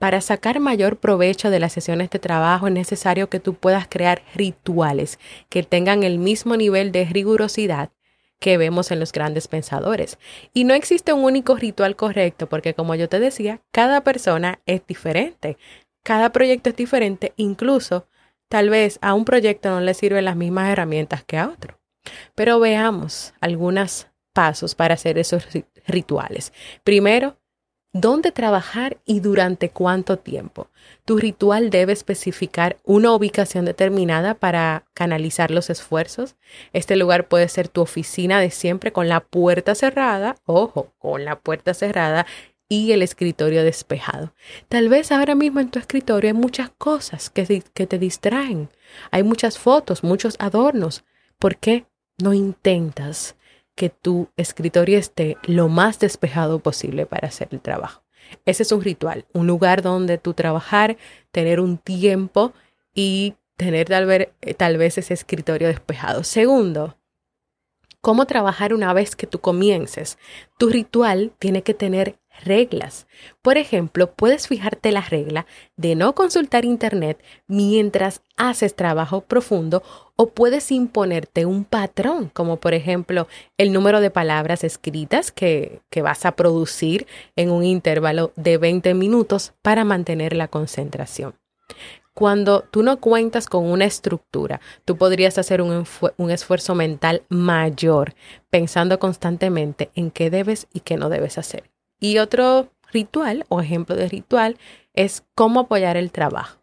Para 0.00 0.22
sacar 0.22 0.60
mayor 0.60 0.96
provecho 0.96 1.50
de 1.50 1.60
las 1.60 1.74
sesiones 1.74 2.08
de 2.08 2.18
trabajo 2.18 2.66
es 2.66 2.72
necesario 2.72 3.28
que 3.28 3.38
tú 3.38 3.52
puedas 3.52 3.86
crear 3.86 4.22
rituales 4.34 5.18
que 5.50 5.62
tengan 5.62 6.04
el 6.04 6.18
mismo 6.18 6.56
nivel 6.56 6.90
de 6.90 7.04
rigurosidad 7.04 7.90
que 8.38 8.56
vemos 8.56 8.90
en 8.90 8.98
los 8.98 9.12
grandes 9.12 9.46
pensadores. 9.46 10.18
Y 10.54 10.64
no 10.64 10.72
existe 10.72 11.12
un 11.12 11.22
único 11.22 11.54
ritual 11.54 11.96
correcto 11.96 12.48
porque, 12.48 12.72
como 12.72 12.94
yo 12.94 13.10
te 13.10 13.20
decía, 13.20 13.60
cada 13.72 14.00
persona 14.00 14.60
es 14.64 14.80
diferente. 14.86 15.58
Cada 16.02 16.32
proyecto 16.32 16.70
es 16.70 16.76
diferente, 16.76 17.34
incluso 17.36 18.08
tal 18.48 18.70
vez 18.70 18.98
a 19.02 19.12
un 19.12 19.26
proyecto 19.26 19.68
no 19.68 19.82
le 19.82 19.92
sirven 19.92 20.24
las 20.24 20.34
mismas 20.34 20.70
herramientas 20.70 21.24
que 21.24 21.36
a 21.36 21.48
otro. 21.48 21.78
Pero 22.34 22.58
veamos 22.58 23.34
algunos 23.42 24.06
pasos 24.32 24.74
para 24.74 24.94
hacer 24.94 25.18
esos 25.18 25.46
rituales. 25.86 26.54
Primero, 26.84 27.36
dónde 27.92 28.30
trabajar 28.30 28.98
y 29.04 29.20
durante 29.20 29.70
cuánto 29.70 30.16
tiempo. 30.18 30.68
Tu 31.04 31.18
ritual 31.18 31.70
debe 31.70 31.92
especificar 31.92 32.76
una 32.84 33.12
ubicación 33.12 33.64
determinada 33.64 34.34
para 34.34 34.84
canalizar 34.94 35.50
los 35.50 35.70
esfuerzos. 35.70 36.36
Este 36.72 36.96
lugar 36.96 37.28
puede 37.28 37.48
ser 37.48 37.68
tu 37.68 37.80
oficina 37.80 38.40
de 38.40 38.50
siempre 38.50 38.92
con 38.92 39.08
la 39.08 39.20
puerta 39.20 39.74
cerrada, 39.74 40.36
ojo, 40.44 40.92
con 40.98 41.24
la 41.24 41.40
puerta 41.40 41.74
cerrada 41.74 42.26
y 42.68 42.92
el 42.92 43.02
escritorio 43.02 43.64
despejado. 43.64 44.32
Tal 44.68 44.88
vez 44.88 45.10
ahora 45.10 45.34
mismo 45.34 45.58
en 45.58 45.70
tu 45.70 45.80
escritorio 45.80 46.28
hay 46.28 46.34
muchas 46.34 46.70
cosas 46.70 47.28
que, 47.28 47.64
que 47.74 47.86
te 47.86 47.98
distraen. 47.98 48.70
Hay 49.10 49.24
muchas 49.24 49.58
fotos, 49.58 50.04
muchos 50.04 50.36
adornos. 50.38 51.04
¿Por 51.38 51.56
qué 51.56 51.86
no 52.18 52.32
intentas 52.32 53.34
que 53.80 53.88
tu 53.88 54.28
escritorio 54.36 54.98
esté 54.98 55.38
lo 55.44 55.70
más 55.70 55.98
despejado 55.98 56.58
posible 56.58 57.06
para 57.06 57.28
hacer 57.28 57.48
el 57.50 57.62
trabajo. 57.62 58.02
Ese 58.44 58.62
es 58.62 58.72
un 58.72 58.82
ritual, 58.82 59.24
un 59.32 59.46
lugar 59.46 59.80
donde 59.80 60.18
tú 60.18 60.34
trabajar, 60.34 60.98
tener 61.32 61.60
un 61.60 61.78
tiempo 61.78 62.52
y 62.92 63.36
tener 63.56 63.88
tal 63.88 64.04
vez, 64.04 64.28
eh, 64.42 64.52
tal 64.52 64.76
vez 64.76 64.98
ese 64.98 65.14
escritorio 65.14 65.68
despejado. 65.68 66.24
Segundo, 66.24 66.98
cómo 68.02 68.26
trabajar 68.26 68.74
una 68.74 68.92
vez 68.92 69.16
que 69.16 69.26
tú 69.26 69.40
comiences. 69.40 70.18
Tu 70.58 70.68
ritual 70.68 71.32
tiene 71.38 71.62
que 71.62 71.72
tener 71.72 72.18
reglas. 72.44 73.06
Por 73.40 73.56
ejemplo, 73.56 74.12
puedes 74.12 74.46
fijarte 74.46 74.92
la 74.92 75.00
regla 75.00 75.46
de 75.76 75.94
no 75.94 76.14
consultar 76.14 76.66
Internet 76.66 77.22
mientras 77.46 78.20
haces 78.36 78.76
trabajo 78.76 79.22
profundo 79.22 79.82
o 80.22 80.26
puedes 80.26 80.70
imponerte 80.70 81.46
un 81.46 81.64
patrón, 81.64 82.30
como 82.34 82.58
por 82.58 82.74
ejemplo 82.74 83.26
el 83.56 83.72
número 83.72 84.02
de 84.02 84.10
palabras 84.10 84.64
escritas 84.64 85.32
que, 85.32 85.80
que 85.88 86.02
vas 86.02 86.26
a 86.26 86.32
producir 86.32 87.06
en 87.36 87.50
un 87.50 87.64
intervalo 87.64 88.30
de 88.36 88.58
20 88.58 88.92
minutos 88.92 89.54
para 89.62 89.82
mantener 89.82 90.36
la 90.36 90.48
concentración. 90.48 91.36
Cuando 92.12 92.60
tú 92.70 92.82
no 92.82 93.00
cuentas 93.00 93.46
con 93.46 93.64
una 93.64 93.86
estructura, 93.86 94.60
tú 94.84 94.98
podrías 94.98 95.38
hacer 95.38 95.62
un, 95.62 95.86
un, 96.18 96.30
esfuerzo 96.30 96.74
mental 96.74 97.22
mayor, 97.30 98.12
pensando 98.50 98.98
constantemente 98.98 99.90
en 99.94 100.10
qué 100.10 100.28
debes 100.28 100.66
y 100.74 100.80
qué 100.80 100.98
no 100.98 101.08
debes 101.08 101.38
hacer. 101.38 101.70
Y 101.98 102.18
otro 102.18 102.68
ritual 102.92 103.46
o 103.48 103.62
ejemplo 103.62 103.96
de 103.96 104.06
ritual 104.06 104.58
es 104.92 105.24
cómo 105.34 105.60
apoyar 105.60 105.96
el 105.96 106.12
trabajo. 106.12 106.58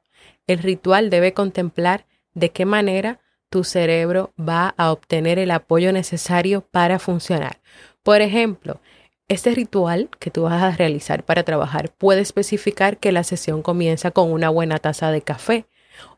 El 0.46 0.60
ritual 0.60 1.10
debe 1.10 1.34
contemplar 1.34 2.06
de 2.36 2.52
qué 2.52 2.68
manera 2.68 3.20
tu 3.50 3.64
cerebro 3.64 4.34
va 4.38 4.74
a 4.78 4.92
obtener 4.92 5.40
el 5.40 5.52
apoyo 5.52 5.92
necesario 5.92 6.62
para 6.62 7.00
funcionar. 7.00 7.60
Por 8.04 8.22
ejemplo, 8.22 8.80
este 9.28 9.52
ritual 9.52 10.10
que 10.20 10.32
tú 10.32 10.44
vas 10.44 10.62
a 10.62 10.72
realizar 10.72 11.24
para 11.24 11.44
trabajar 11.44 11.92
puede 11.92 12.22
especificar 12.22 12.98
que 12.98 13.12
la 13.12 13.24
sesión 13.24 13.62
comienza 13.62 14.12
con 14.12 14.32
una 14.32 14.50
buena 14.50 14.78
taza 14.78 15.12
de 15.12 15.22
café 15.22 15.66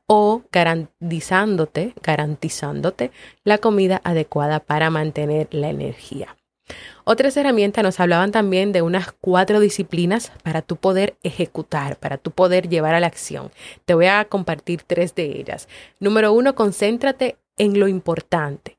o 0.06 0.44
garantizándote, 0.52 1.94
garantizándote 2.02 3.12
la 3.44 3.60
comida 3.60 4.02
adecuada 4.04 4.60
para 4.60 4.90
mantener 4.90 5.48
la 5.52 5.70
energía. 5.70 6.39
Otras 7.04 7.36
herramientas 7.38 7.84
nos 7.84 8.00
hablaban 8.00 8.32
también 8.32 8.72
de 8.72 8.82
unas 8.82 9.12
cuatro 9.12 9.60
disciplinas 9.60 10.32
para 10.44 10.62
tu 10.62 10.76
poder 10.76 11.16
ejecutar, 11.24 11.98
para 11.98 12.18
tu 12.18 12.32
poder 12.32 12.70
llevar 12.70 12.96
a 12.96 13.00
la 13.00 13.08
acción. 13.08 13.52
Te 13.86 13.94
voy 13.94 14.06
a 14.06 14.26
compartir 14.26 14.84
tres 14.84 15.16
de 15.16 15.40
ellas. 15.40 15.68
Número 16.00 16.34
uno, 16.34 16.56
concéntrate 16.56 17.38
en 17.58 17.80
lo 17.80 17.88
importante. 17.88 18.78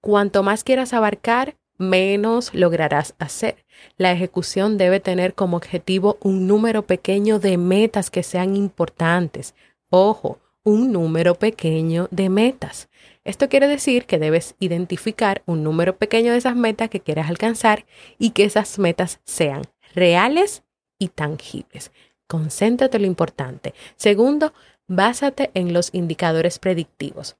Cuanto 0.00 0.42
más 0.42 0.64
quieras 0.64 0.92
abarcar, 0.92 1.56
menos 1.78 2.54
lograrás 2.54 3.14
hacer. 3.18 3.64
La 3.96 4.12
ejecución 4.12 4.78
debe 4.78 5.00
tener 5.00 5.34
como 5.34 5.56
objetivo 5.56 6.18
un 6.20 6.46
número 6.46 6.86
pequeño 6.86 7.38
de 7.38 7.56
metas 7.56 8.10
que 8.10 8.22
sean 8.22 8.56
importantes. 8.56 9.54
Ojo, 9.90 10.38
un 10.64 10.92
número 10.92 11.34
pequeño 11.34 12.08
de 12.10 12.30
metas. 12.30 12.88
Esto 13.22 13.48
quiere 13.48 13.68
decir 13.68 14.06
que 14.06 14.18
debes 14.18 14.54
identificar 14.58 15.42
un 15.46 15.62
número 15.62 15.96
pequeño 15.96 16.32
de 16.32 16.38
esas 16.38 16.56
metas 16.56 16.88
que 16.88 17.00
quieras 17.00 17.28
alcanzar 17.28 17.84
y 18.18 18.30
que 18.30 18.44
esas 18.44 18.78
metas 18.78 19.20
sean 19.24 19.62
reales 19.94 20.62
y 20.98 21.08
tangibles. 21.08 21.92
Concéntrate 22.26 22.96
en 22.96 23.02
lo 23.02 23.08
importante. 23.08 23.74
Segundo, 23.96 24.54
básate 24.86 25.50
en 25.52 25.74
los 25.74 25.90
indicadores 25.92 26.58
predictivos. 26.58 27.36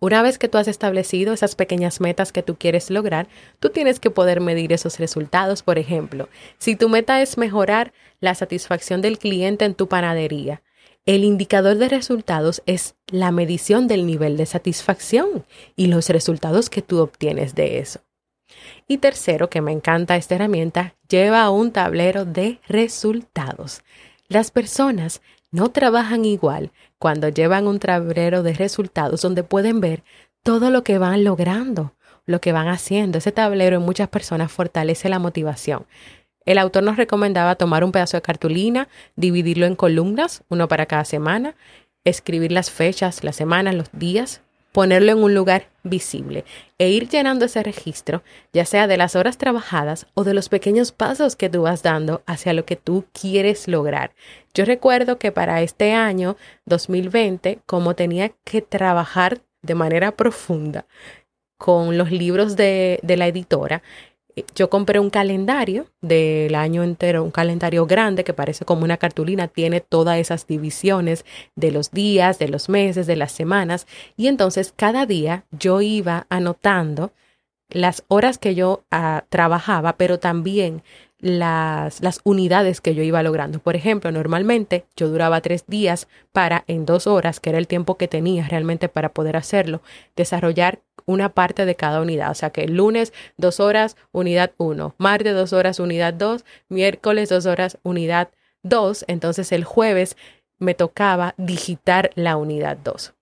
Una 0.00 0.20
vez 0.20 0.36
que 0.36 0.48
tú 0.48 0.58
has 0.58 0.66
establecido 0.66 1.32
esas 1.32 1.54
pequeñas 1.54 2.00
metas 2.00 2.32
que 2.32 2.42
tú 2.42 2.56
quieres 2.56 2.90
lograr, 2.90 3.28
tú 3.60 3.70
tienes 3.70 4.00
que 4.00 4.10
poder 4.10 4.40
medir 4.40 4.72
esos 4.72 4.98
resultados. 4.98 5.62
Por 5.62 5.78
ejemplo, 5.78 6.28
si 6.58 6.74
tu 6.74 6.88
meta 6.88 7.22
es 7.22 7.38
mejorar 7.38 7.92
la 8.18 8.34
satisfacción 8.34 9.00
del 9.00 9.20
cliente 9.20 9.64
en 9.64 9.76
tu 9.76 9.86
panadería, 9.86 10.60
el 11.04 11.24
indicador 11.24 11.78
de 11.78 11.88
resultados 11.88 12.62
es 12.66 12.94
la 13.08 13.32
medición 13.32 13.88
del 13.88 14.06
nivel 14.06 14.36
de 14.36 14.46
satisfacción 14.46 15.44
y 15.74 15.88
los 15.88 16.08
resultados 16.08 16.70
que 16.70 16.82
tú 16.82 17.00
obtienes 17.00 17.54
de 17.54 17.78
eso. 17.78 18.00
Y 18.86 18.98
tercero, 18.98 19.50
que 19.50 19.60
me 19.60 19.72
encanta 19.72 20.16
esta 20.16 20.36
herramienta, 20.36 20.94
lleva 21.08 21.50
un 21.50 21.72
tablero 21.72 22.24
de 22.24 22.60
resultados. 22.68 23.82
Las 24.28 24.50
personas 24.50 25.22
no 25.50 25.70
trabajan 25.70 26.24
igual 26.24 26.70
cuando 26.98 27.28
llevan 27.28 27.66
un 27.66 27.78
tablero 27.78 28.42
de 28.42 28.54
resultados 28.54 29.22
donde 29.22 29.42
pueden 29.42 29.80
ver 29.80 30.04
todo 30.42 30.70
lo 30.70 30.84
que 30.84 30.98
van 30.98 31.24
logrando, 31.24 31.94
lo 32.26 32.40
que 32.40 32.52
van 32.52 32.68
haciendo. 32.68 33.18
Ese 33.18 33.32
tablero 33.32 33.76
en 33.76 33.82
muchas 33.82 34.08
personas 34.08 34.52
fortalece 34.52 35.08
la 35.08 35.18
motivación. 35.18 35.86
El 36.44 36.58
autor 36.58 36.82
nos 36.82 36.96
recomendaba 36.96 37.54
tomar 37.54 37.84
un 37.84 37.92
pedazo 37.92 38.16
de 38.16 38.22
cartulina, 38.22 38.88
dividirlo 39.16 39.66
en 39.66 39.76
columnas, 39.76 40.42
uno 40.48 40.68
para 40.68 40.86
cada 40.86 41.04
semana, 41.04 41.54
escribir 42.04 42.52
las 42.52 42.70
fechas, 42.70 43.22
las 43.22 43.36
semanas, 43.36 43.74
los 43.74 43.88
días, 43.92 44.42
ponerlo 44.72 45.12
en 45.12 45.22
un 45.22 45.34
lugar 45.34 45.68
visible 45.84 46.44
e 46.78 46.88
ir 46.88 47.08
llenando 47.08 47.44
ese 47.44 47.62
registro, 47.62 48.22
ya 48.52 48.64
sea 48.64 48.86
de 48.86 48.96
las 48.96 49.14
horas 49.14 49.38
trabajadas 49.38 50.06
o 50.14 50.24
de 50.24 50.34
los 50.34 50.48
pequeños 50.48 50.92
pasos 50.92 51.36
que 51.36 51.50
tú 51.50 51.62
vas 51.62 51.82
dando 51.82 52.22
hacia 52.26 52.54
lo 52.54 52.64
que 52.64 52.76
tú 52.76 53.04
quieres 53.12 53.68
lograr. 53.68 54.12
Yo 54.54 54.64
recuerdo 54.64 55.18
que 55.18 55.30
para 55.30 55.62
este 55.62 55.92
año 55.92 56.36
2020, 56.64 57.60
como 57.66 57.94
tenía 57.94 58.30
que 58.44 58.62
trabajar 58.62 59.42
de 59.60 59.74
manera 59.74 60.12
profunda 60.12 60.86
con 61.58 61.96
los 61.96 62.10
libros 62.10 62.56
de, 62.56 62.98
de 63.02 63.16
la 63.16 63.28
editora, 63.28 63.82
yo 64.54 64.70
compré 64.70 64.98
un 64.98 65.10
calendario 65.10 65.86
del 66.00 66.54
año 66.54 66.82
entero, 66.82 67.22
un 67.22 67.30
calendario 67.30 67.86
grande 67.86 68.24
que 68.24 68.32
parece 68.32 68.64
como 68.64 68.84
una 68.84 68.96
cartulina, 68.96 69.48
tiene 69.48 69.80
todas 69.80 70.18
esas 70.18 70.46
divisiones 70.46 71.24
de 71.54 71.70
los 71.70 71.90
días, 71.90 72.38
de 72.38 72.48
los 72.48 72.68
meses, 72.68 73.06
de 73.06 73.16
las 73.16 73.32
semanas, 73.32 73.86
y 74.16 74.28
entonces 74.28 74.72
cada 74.74 75.06
día 75.06 75.44
yo 75.50 75.80
iba 75.80 76.26
anotando 76.30 77.12
las 77.68 78.04
horas 78.08 78.38
que 78.38 78.54
yo 78.54 78.84
ah, 78.90 79.24
trabajaba, 79.28 79.96
pero 79.96 80.18
también 80.18 80.82
las, 81.18 82.02
las 82.02 82.20
unidades 82.24 82.80
que 82.80 82.94
yo 82.94 83.02
iba 83.02 83.22
logrando. 83.22 83.60
Por 83.60 83.76
ejemplo, 83.76 84.10
normalmente 84.10 84.84
yo 84.96 85.08
duraba 85.08 85.40
tres 85.40 85.64
días 85.66 86.08
para 86.32 86.64
en 86.66 86.84
dos 86.84 87.06
horas, 87.06 87.40
que 87.40 87.50
era 87.50 87.58
el 87.58 87.68
tiempo 87.68 87.96
que 87.96 88.08
tenía 88.08 88.46
realmente 88.48 88.88
para 88.88 89.10
poder 89.10 89.36
hacerlo, 89.36 89.80
desarrollar 90.16 90.80
una 91.12 91.28
parte 91.30 91.64
de 91.66 91.74
cada 91.74 92.00
unidad. 92.00 92.30
O 92.30 92.34
sea 92.34 92.50
que 92.50 92.66
lunes 92.66 93.12
dos 93.36 93.60
horas, 93.60 93.96
unidad 94.12 94.52
uno, 94.56 94.94
martes 94.98 95.34
dos 95.34 95.52
horas, 95.52 95.78
unidad 95.80 96.14
dos, 96.14 96.44
miércoles 96.68 97.28
dos 97.28 97.46
horas, 97.46 97.78
unidad 97.82 98.30
dos. 98.62 99.04
Entonces 99.08 99.52
el 99.52 99.64
jueves 99.64 100.16
me 100.58 100.74
tocaba 100.74 101.34
digitar 101.36 102.10
la 102.14 102.36
unidad 102.36 102.76
dos. 102.76 103.14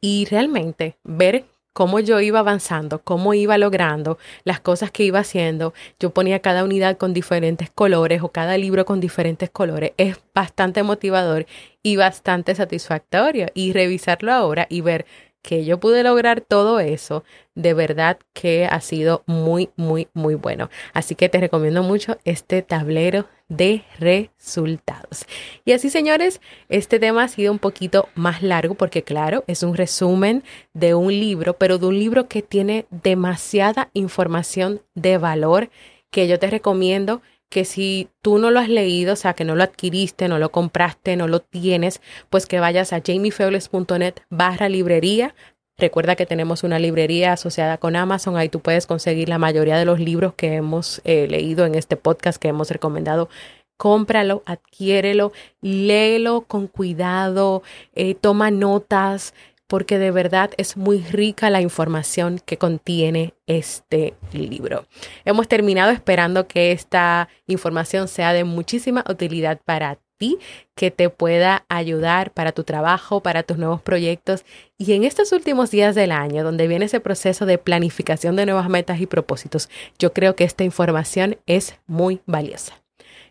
Y 0.00 0.26
realmente 0.26 0.96
ver 1.04 1.44
cómo 1.72 2.00
yo 2.00 2.20
iba 2.20 2.40
avanzando, 2.40 3.00
cómo 3.02 3.34
iba 3.34 3.56
logrando 3.58 4.18
las 4.44 4.60
cosas 4.60 4.90
que 4.90 5.04
iba 5.04 5.20
haciendo. 5.20 5.72
Yo 5.98 6.10
ponía 6.10 6.40
cada 6.40 6.64
unidad 6.64 6.96
con 6.96 7.14
diferentes 7.14 7.70
colores 7.70 8.22
o 8.22 8.28
cada 8.28 8.58
libro 8.58 8.84
con 8.84 9.00
diferentes 9.00 9.50
colores. 9.50 9.92
Es 9.96 10.18
bastante 10.34 10.82
motivador 10.82 11.46
y 11.82 11.96
bastante 11.96 12.54
satisfactorio. 12.54 13.46
Y 13.54 13.72
revisarlo 13.72 14.32
ahora 14.32 14.66
y 14.68 14.80
ver 14.80 15.06
que 15.42 15.64
yo 15.64 15.78
pude 15.80 16.02
lograr 16.04 16.40
todo 16.40 16.80
eso, 16.80 17.24
de 17.54 17.74
verdad 17.74 18.18
que 18.32 18.66
ha 18.66 18.80
sido 18.80 19.24
muy, 19.26 19.70
muy, 19.76 20.08
muy 20.14 20.36
bueno. 20.36 20.70
Así 20.94 21.14
que 21.16 21.28
te 21.28 21.40
recomiendo 21.40 21.82
mucho 21.82 22.16
este 22.24 22.62
tablero 22.62 23.26
de 23.48 23.84
resultados. 23.98 25.26
Y 25.64 25.72
así, 25.72 25.90
señores, 25.90 26.40
este 26.68 26.98
tema 26.98 27.24
ha 27.24 27.28
sido 27.28 27.52
un 27.52 27.58
poquito 27.58 28.08
más 28.14 28.42
largo 28.42 28.74
porque, 28.76 29.02
claro, 29.02 29.44
es 29.48 29.62
un 29.62 29.76
resumen 29.76 30.44
de 30.72 30.94
un 30.94 31.12
libro, 31.12 31.54
pero 31.58 31.78
de 31.78 31.86
un 31.86 31.98
libro 31.98 32.28
que 32.28 32.42
tiene 32.42 32.86
demasiada 32.90 33.90
información 33.92 34.80
de 34.94 35.18
valor 35.18 35.70
que 36.10 36.28
yo 36.28 36.38
te 36.38 36.48
recomiendo 36.48 37.20
que 37.52 37.66
si 37.66 38.08
tú 38.22 38.38
no 38.38 38.50
lo 38.50 38.60
has 38.60 38.70
leído, 38.70 39.12
o 39.12 39.16
sea, 39.16 39.34
que 39.34 39.44
no 39.44 39.54
lo 39.54 39.62
adquiriste, 39.62 40.26
no 40.26 40.38
lo 40.38 40.50
compraste, 40.50 41.16
no 41.16 41.28
lo 41.28 41.40
tienes, 41.40 42.00
pues 42.30 42.46
que 42.46 42.60
vayas 42.60 42.94
a 42.94 43.02
jamiefebles.net 43.02 44.14
barra 44.30 44.70
librería. 44.70 45.34
Recuerda 45.76 46.16
que 46.16 46.24
tenemos 46.24 46.64
una 46.64 46.78
librería 46.78 47.34
asociada 47.34 47.76
con 47.76 47.94
Amazon, 47.94 48.38
ahí 48.38 48.48
tú 48.48 48.60
puedes 48.60 48.86
conseguir 48.86 49.28
la 49.28 49.36
mayoría 49.36 49.76
de 49.76 49.84
los 49.84 50.00
libros 50.00 50.32
que 50.32 50.54
hemos 50.54 51.02
eh, 51.04 51.26
leído 51.28 51.66
en 51.66 51.74
este 51.74 51.98
podcast 51.98 52.40
que 52.40 52.48
hemos 52.48 52.70
recomendado 52.70 53.28
cómpralo, 53.76 54.42
adquiérelo, 54.46 55.32
léelo 55.60 56.42
con 56.42 56.68
cuidado, 56.68 57.62
eh, 57.96 58.14
toma 58.14 58.50
notas, 58.52 59.34
porque 59.72 59.98
de 59.98 60.10
verdad 60.10 60.50
es 60.58 60.76
muy 60.76 60.98
rica 60.98 61.48
la 61.48 61.62
información 61.62 62.38
que 62.44 62.58
contiene 62.58 63.32
este 63.46 64.12
libro. 64.34 64.84
Hemos 65.24 65.48
terminado 65.48 65.92
esperando 65.92 66.46
que 66.46 66.72
esta 66.72 67.30
información 67.46 68.06
sea 68.06 68.34
de 68.34 68.44
muchísima 68.44 69.02
utilidad 69.08 69.62
para 69.64 69.98
ti, 70.18 70.36
que 70.74 70.90
te 70.90 71.08
pueda 71.08 71.64
ayudar 71.70 72.34
para 72.34 72.52
tu 72.52 72.64
trabajo, 72.64 73.22
para 73.22 73.44
tus 73.44 73.56
nuevos 73.56 73.80
proyectos. 73.80 74.44
Y 74.76 74.92
en 74.92 75.04
estos 75.04 75.32
últimos 75.32 75.70
días 75.70 75.94
del 75.94 76.12
año, 76.12 76.44
donde 76.44 76.68
viene 76.68 76.84
ese 76.84 77.00
proceso 77.00 77.46
de 77.46 77.56
planificación 77.56 78.36
de 78.36 78.44
nuevas 78.44 78.68
metas 78.68 79.00
y 79.00 79.06
propósitos, 79.06 79.70
yo 79.98 80.12
creo 80.12 80.36
que 80.36 80.44
esta 80.44 80.64
información 80.64 81.38
es 81.46 81.78
muy 81.86 82.20
valiosa. 82.26 82.81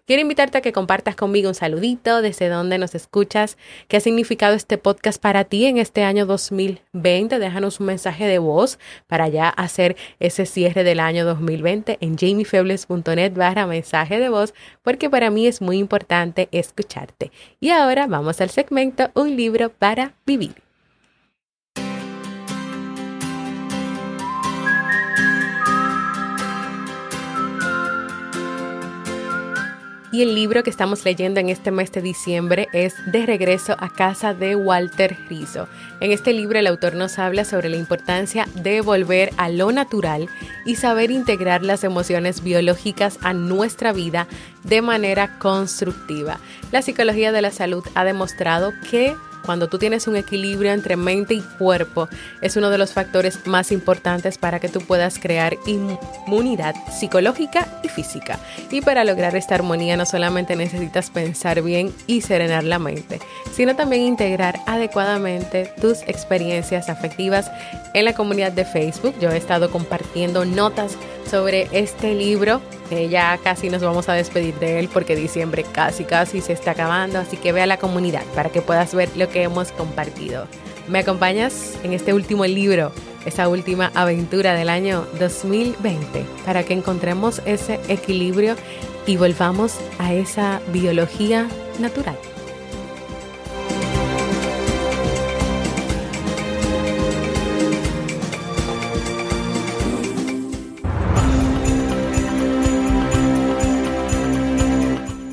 Quiero 0.07 0.21
invitarte 0.21 0.57
a 0.57 0.61
que 0.61 0.73
compartas 0.73 1.15
conmigo 1.15 1.47
un 1.47 1.55
saludito 1.55 2.21
desde 2.21 2.49
donde 2.49 2.77
nos 2.77 2.95
escuchas, 2.95 3.57
qué 3.87 3.97
ha 3.97 3.99
significado 3.99 4.55
este 4.55 4.77
podcast 4.77 5.21
para 5.21 5.43
ti 5.43 5.65
en 5.65 5.77
este 5.77 6.03
año 6.03 6.25
2020. 6.25 7.37
Déjanos 7.37 7.79
un 7.79 7.85
mensaje 7.85 8.25
de 8.25 8.39
voz 8.39 8.79
para 9.07 9.27
ya 9.27 9.49
hacer 9.49 9.95
ese 10.19 10.45
cierre 10.45 10.83
del 10.83 10.99
año 10.99 11.23
2020 11.25 11.97
en 12.01 12.17
jamiefebles.net 12.17 13.33
barra 13.33 13.67
mensaje 13.67 14.19
de 14.19 14.29
voz, 14.29 14.53
porque 14.81 15.09
para 15.09 15.29
mí 15.29 15.45
es 15.45 15.61
muy 15.61 15.77
importante 15.77 16.49
escucharte. 16.51 17.31
Y 17.59 17.69
ahora 17.69 18.07
vamos 18.07 18.41
al 18.41 18.49
segmento 18.49 19.11
Un 19.13 19.35
libro 19.35 19.69
para 19.69 20.15
vivir. 20.25 20.70
Y 30.13 30.23
el 30.23 30.35
libro 30.35 30.61
que 30.61 30.69
estamos 30.69 31.05
leyendo 31.05 31.39
en 31.39 31.47
este 31.47 31.71
mes 31.71 31.89
de 31.93 32.01
diciembre 32.01 32.67
es 32.73 32.93
De 33.05 33.25
regreso 33.25 33.77
a 33.79 33.87
casa 33.87 34.33
de 34.33 34.57
Walter 34.57 35.15
Rizzo. 35.29 35.69
En 36.01 36.11
este 36.11 36.33
libro 36.33 36.59
el 36.59 36.67
autor 36.67 36.95
nos 36.95 37.17
habla 37.17 37.45
sobre 37.45 37.69
la 37.69 37.77
importancia 37.77 38.45
de 38.55 38.81
volver 38.81 39.31
a 39.37 39.47
lo 39.47 39.71
natural 39.71 40.27
y 40.65 40.75
saber 40.75 41.11
integrar 41.11 41.63
las 41.63 41.85
emociones 41.85 42.43
biológicas 42.43 43.19
a 43.21 43.33
nuestra 43.33 43.93
vida 43.93 44.27
de 44.65 44.81
manera 44.81 45.39
constructiva. 45.39 46.39
La 46.73 46.81
psicología 46.81 47.31
de 47.31 47.41
la 47.41 47.51
salud 47.51 47.85
ha 47.95 48.03
demostrado 48.03 48.73
que 48.89 49.15
cuando 49.45 49.67
tú 49.67 49.77
tienes 49.77 50.07
un 50.07 50.15
equilibrio 50.15 50.71
entre 50.71 50.95
mente 50.95 51.33
y 51.33 51.41
cuerpo, 51.41 52.07
es 52.41 52.55
uno 52.55 52.69
de 52.69 52.77
los 52.77 52.93
factores 52.93 53.45
más 53.47 53.71
importantes 53.71 54.37
para 54.37 54.59
que 54.59 54.69
tú 54.69 54.81
puedas 54.81 55.19
crear 55.19 55.57
inmunidad 55.65 56.75
psicológica 56.91 57.67
y 57.83 57.89
física. 57.89 58.39
Y 58.69 58.81
para 58.81 59.03
lograr 59.03 59.35
esta 59.35 59.55
armonía 59.55 59.97
no 59.97 60.05
solamente 60.05 60.55
necesitas 60.55 61.09
pensar 61.09 61.61
bien 61.61 61.93
y 62.07 62.21
serenar 62.21 62.63
la 62.63 62.79
mente, 62.79 63.19
sino 63.53 63.75
también 63.75 64.03
integrar 64.03 64.59
adecuadamente 64.67 65.73
tus 65.81 66.01
experiencias 66.03 66.89
afectivas 66.89 67.51
en 67.93 68.05
la 68.05 68.13
comunidad 68.13 68.51
de 68.51 68.65
Facebook. 68.65 69.15
Yo 69.19 69.29
he 69.31 69.37
estado 69.37 69.71
compartiendo 69.71 70.45
notas 70.45 70.97
sobre 71.29 71.67
este 71.71 72.13
libro. 72.13 72.61
ya 73.09 73.37
casi 73.43 73.69
nos 73.69 73.81
vamos 73.81 74.09
a 74.09 74.13
despedir 74.13 74.53
de 74.55 74.79
él 74.79 74.89
porque 74.91 75.15
diciembre 75.15 75.63
casi 75.63 76.03
casi 76.03 76.41
se 76.41 76.53
está 76.53 76.71
acabando, 76.71 77.19
así 77.19 77.37
que 77.37 77.53
ve 77.53 77.61
a 77.61 77.65
la 77.65 77.77
comunidad 77.77 78.23
para 78.35 78.49
que 78.49 78.61
puedas 78.61 78.93
ver 78.93 79.09
lo 79.15 79.29
que 79.29 79.43
hemos 79.43 79.71
compartido. 79.71 80.47
¿Me 80.87 80.99
acompañas 80.99 81.77
en 81.83 81.93
este 81.93 82.13
último 82.13 82.45
libro, 82.45 82.91
esa 83.25 83.47
última 83.47 83.91
aventura 83.93 84.53
del 84.53 84.69
año 84.69 85.05
2020, 85.19 86.25
para 86.45 86.63
que 86.63 86.73
encontremos 86.73 87.41
ese 87.45 87.79
equilibrio 87.87 88.55
y 89.07 89.15
volvamos 89.15 89.75
a 89.99 90.13
esa 90.13 90.59
biología 90.73 91.47
natural? 91.79 92.17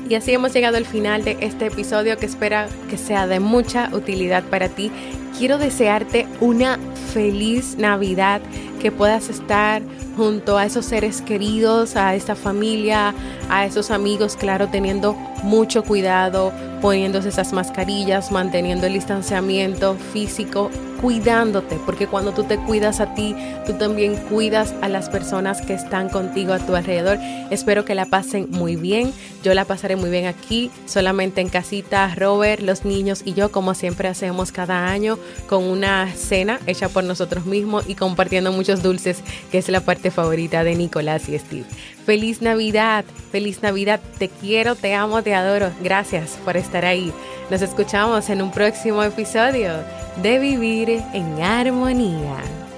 Y 0.09 0.15
así 0.15 0.33
hemos 0.33 0.51
llegado 0.53 0.75
al 0.77 0.85
final 0.85 1.23
de 1.23 1.37
este 1.39 1.67
episodio 1.67 2.17
que 2.17 2.25
espera 2.25 2.67
que 2.89 2.97
sea 2.97 3.27
de 3.27 3.39
mucha 3.39 3.89
utilidad 3.93 4.43
para 4.43 4.67
ti. 4.67 4.91
Quiero 5.37 5.59
desearte 5.59 6.27
una 6.39 6.79
feliz 7.13 7.77
Navidad, 7.77 8.41
que 8.81 8.91
puedas 8.91 9.29
estar 9.29 9.83
junto 10.17 10.57
a 10.57 10.65
esos 10.65 10.85
seres 10.85 11.21
queridos, 11.21 11.95
a 11.95 12.15
esta 12.15 12.35
familia, 12.35 13.13
a 13.49 13.65
esos 13.65 13.91
amigos, 13.91 14.35
claro, 14.35 14.67
teniendo 14.67 15.13
mucho 15.43 15.83
cuidado, 15.83 16.51
poniéndose 16.81 17.29
esas 17.29 17.53
mascarillas, 17.53 18.31
manteniendo 18.31 18.87
el 18.87 18.93
distanciamiento 18.93 19.95
físico 20.11 20.71
cuidándote, 21.01 21.79
porque 21.85 22.07
cuando 22.07 22.33
tú 22.33 22.43
te 22.43 22.57
cuidas 22.57 22.99
a 22.99 23.13
ti, 23.13 23.35
tú 23.65 23.73
también 23.73 24.15
cuidas 24.15 24.73
a 24.81 24.89
las 24.89 25.09
personas 25.09 25.61
que 25.61 25.73
están 25.73 26.09
contigo 26.09 26.53
a 26.53 26.59
tu 26.59 26.75
alrededor. 26.75 27.17
Espero 27.49 27.85
que 27.85 27.95
la 27.95 28.05
pasen 28.05 28.47
muy 28.49 28.75
bien. 28.75 29.13
Yo 29.43 29.53
la 29.53 29.65
pasaré 29.65 29.95
muy 29.95 30.09
bien 30.09 30.25
aquí, 30.25 30.69
solamente 30.85 31.39
en 31.41 31.49
casita, 31.49 32.13
Robert, 32.15 32.61
los 32.61 32.83
niños 32.83 33.21
y 33.23 33.33
yo, 33.33 33.51
como 33.51 33.73
siempre 33.73 34.09
hacemos 34.09 34.51
cada 34.51 34.87
año, 34.87 35.17
con 35.47 35.63
una 35.63 36.11
cena 36.11 36.59
hecha 36.67 36.89
por 36.89 37.05
nosotros 37.05 37.45
mismos 37.45 37.85
y 37.87 37.95
compartiendo 37.95 38.51
muchos 38.51 38.83
dulces, 38.83 39.23
que 39.51 39.59
es 39.59 39.69
la 39.69 39.81
parte 39.81 40.11
favorita 40.11 40.63
de 40.63 40.75
Nicolás 40.75 41.29
y 41.29 41.39
Steve. 41.39 41.65
Feliz 42.09 42.41
Navidad, 42.41 43.05
feliz 43.31 43.61
Navidad, 43.61 43.99
te 44.17 44.29
quiero, 44.29 44.73
te 44.73 44.95
amo, 44.95 45.21
te 45.21 45.35
adoro. 45.35 45.69
Gracias 45.83 46.39
por 46.43 46.57
estar 46.57 46.83
ahí. 46.83 47.13
Nos 47.51 47.61
escuchamos 47.61 48.31
en 48.31 48.41
un 48.41 48.49
próximo 48.49 49.03
episodio 49.03 49.73
de 50.19 50.39
Vivir 50.39 51.03
en 51.13 51.39
Armonía. 51.39 52.68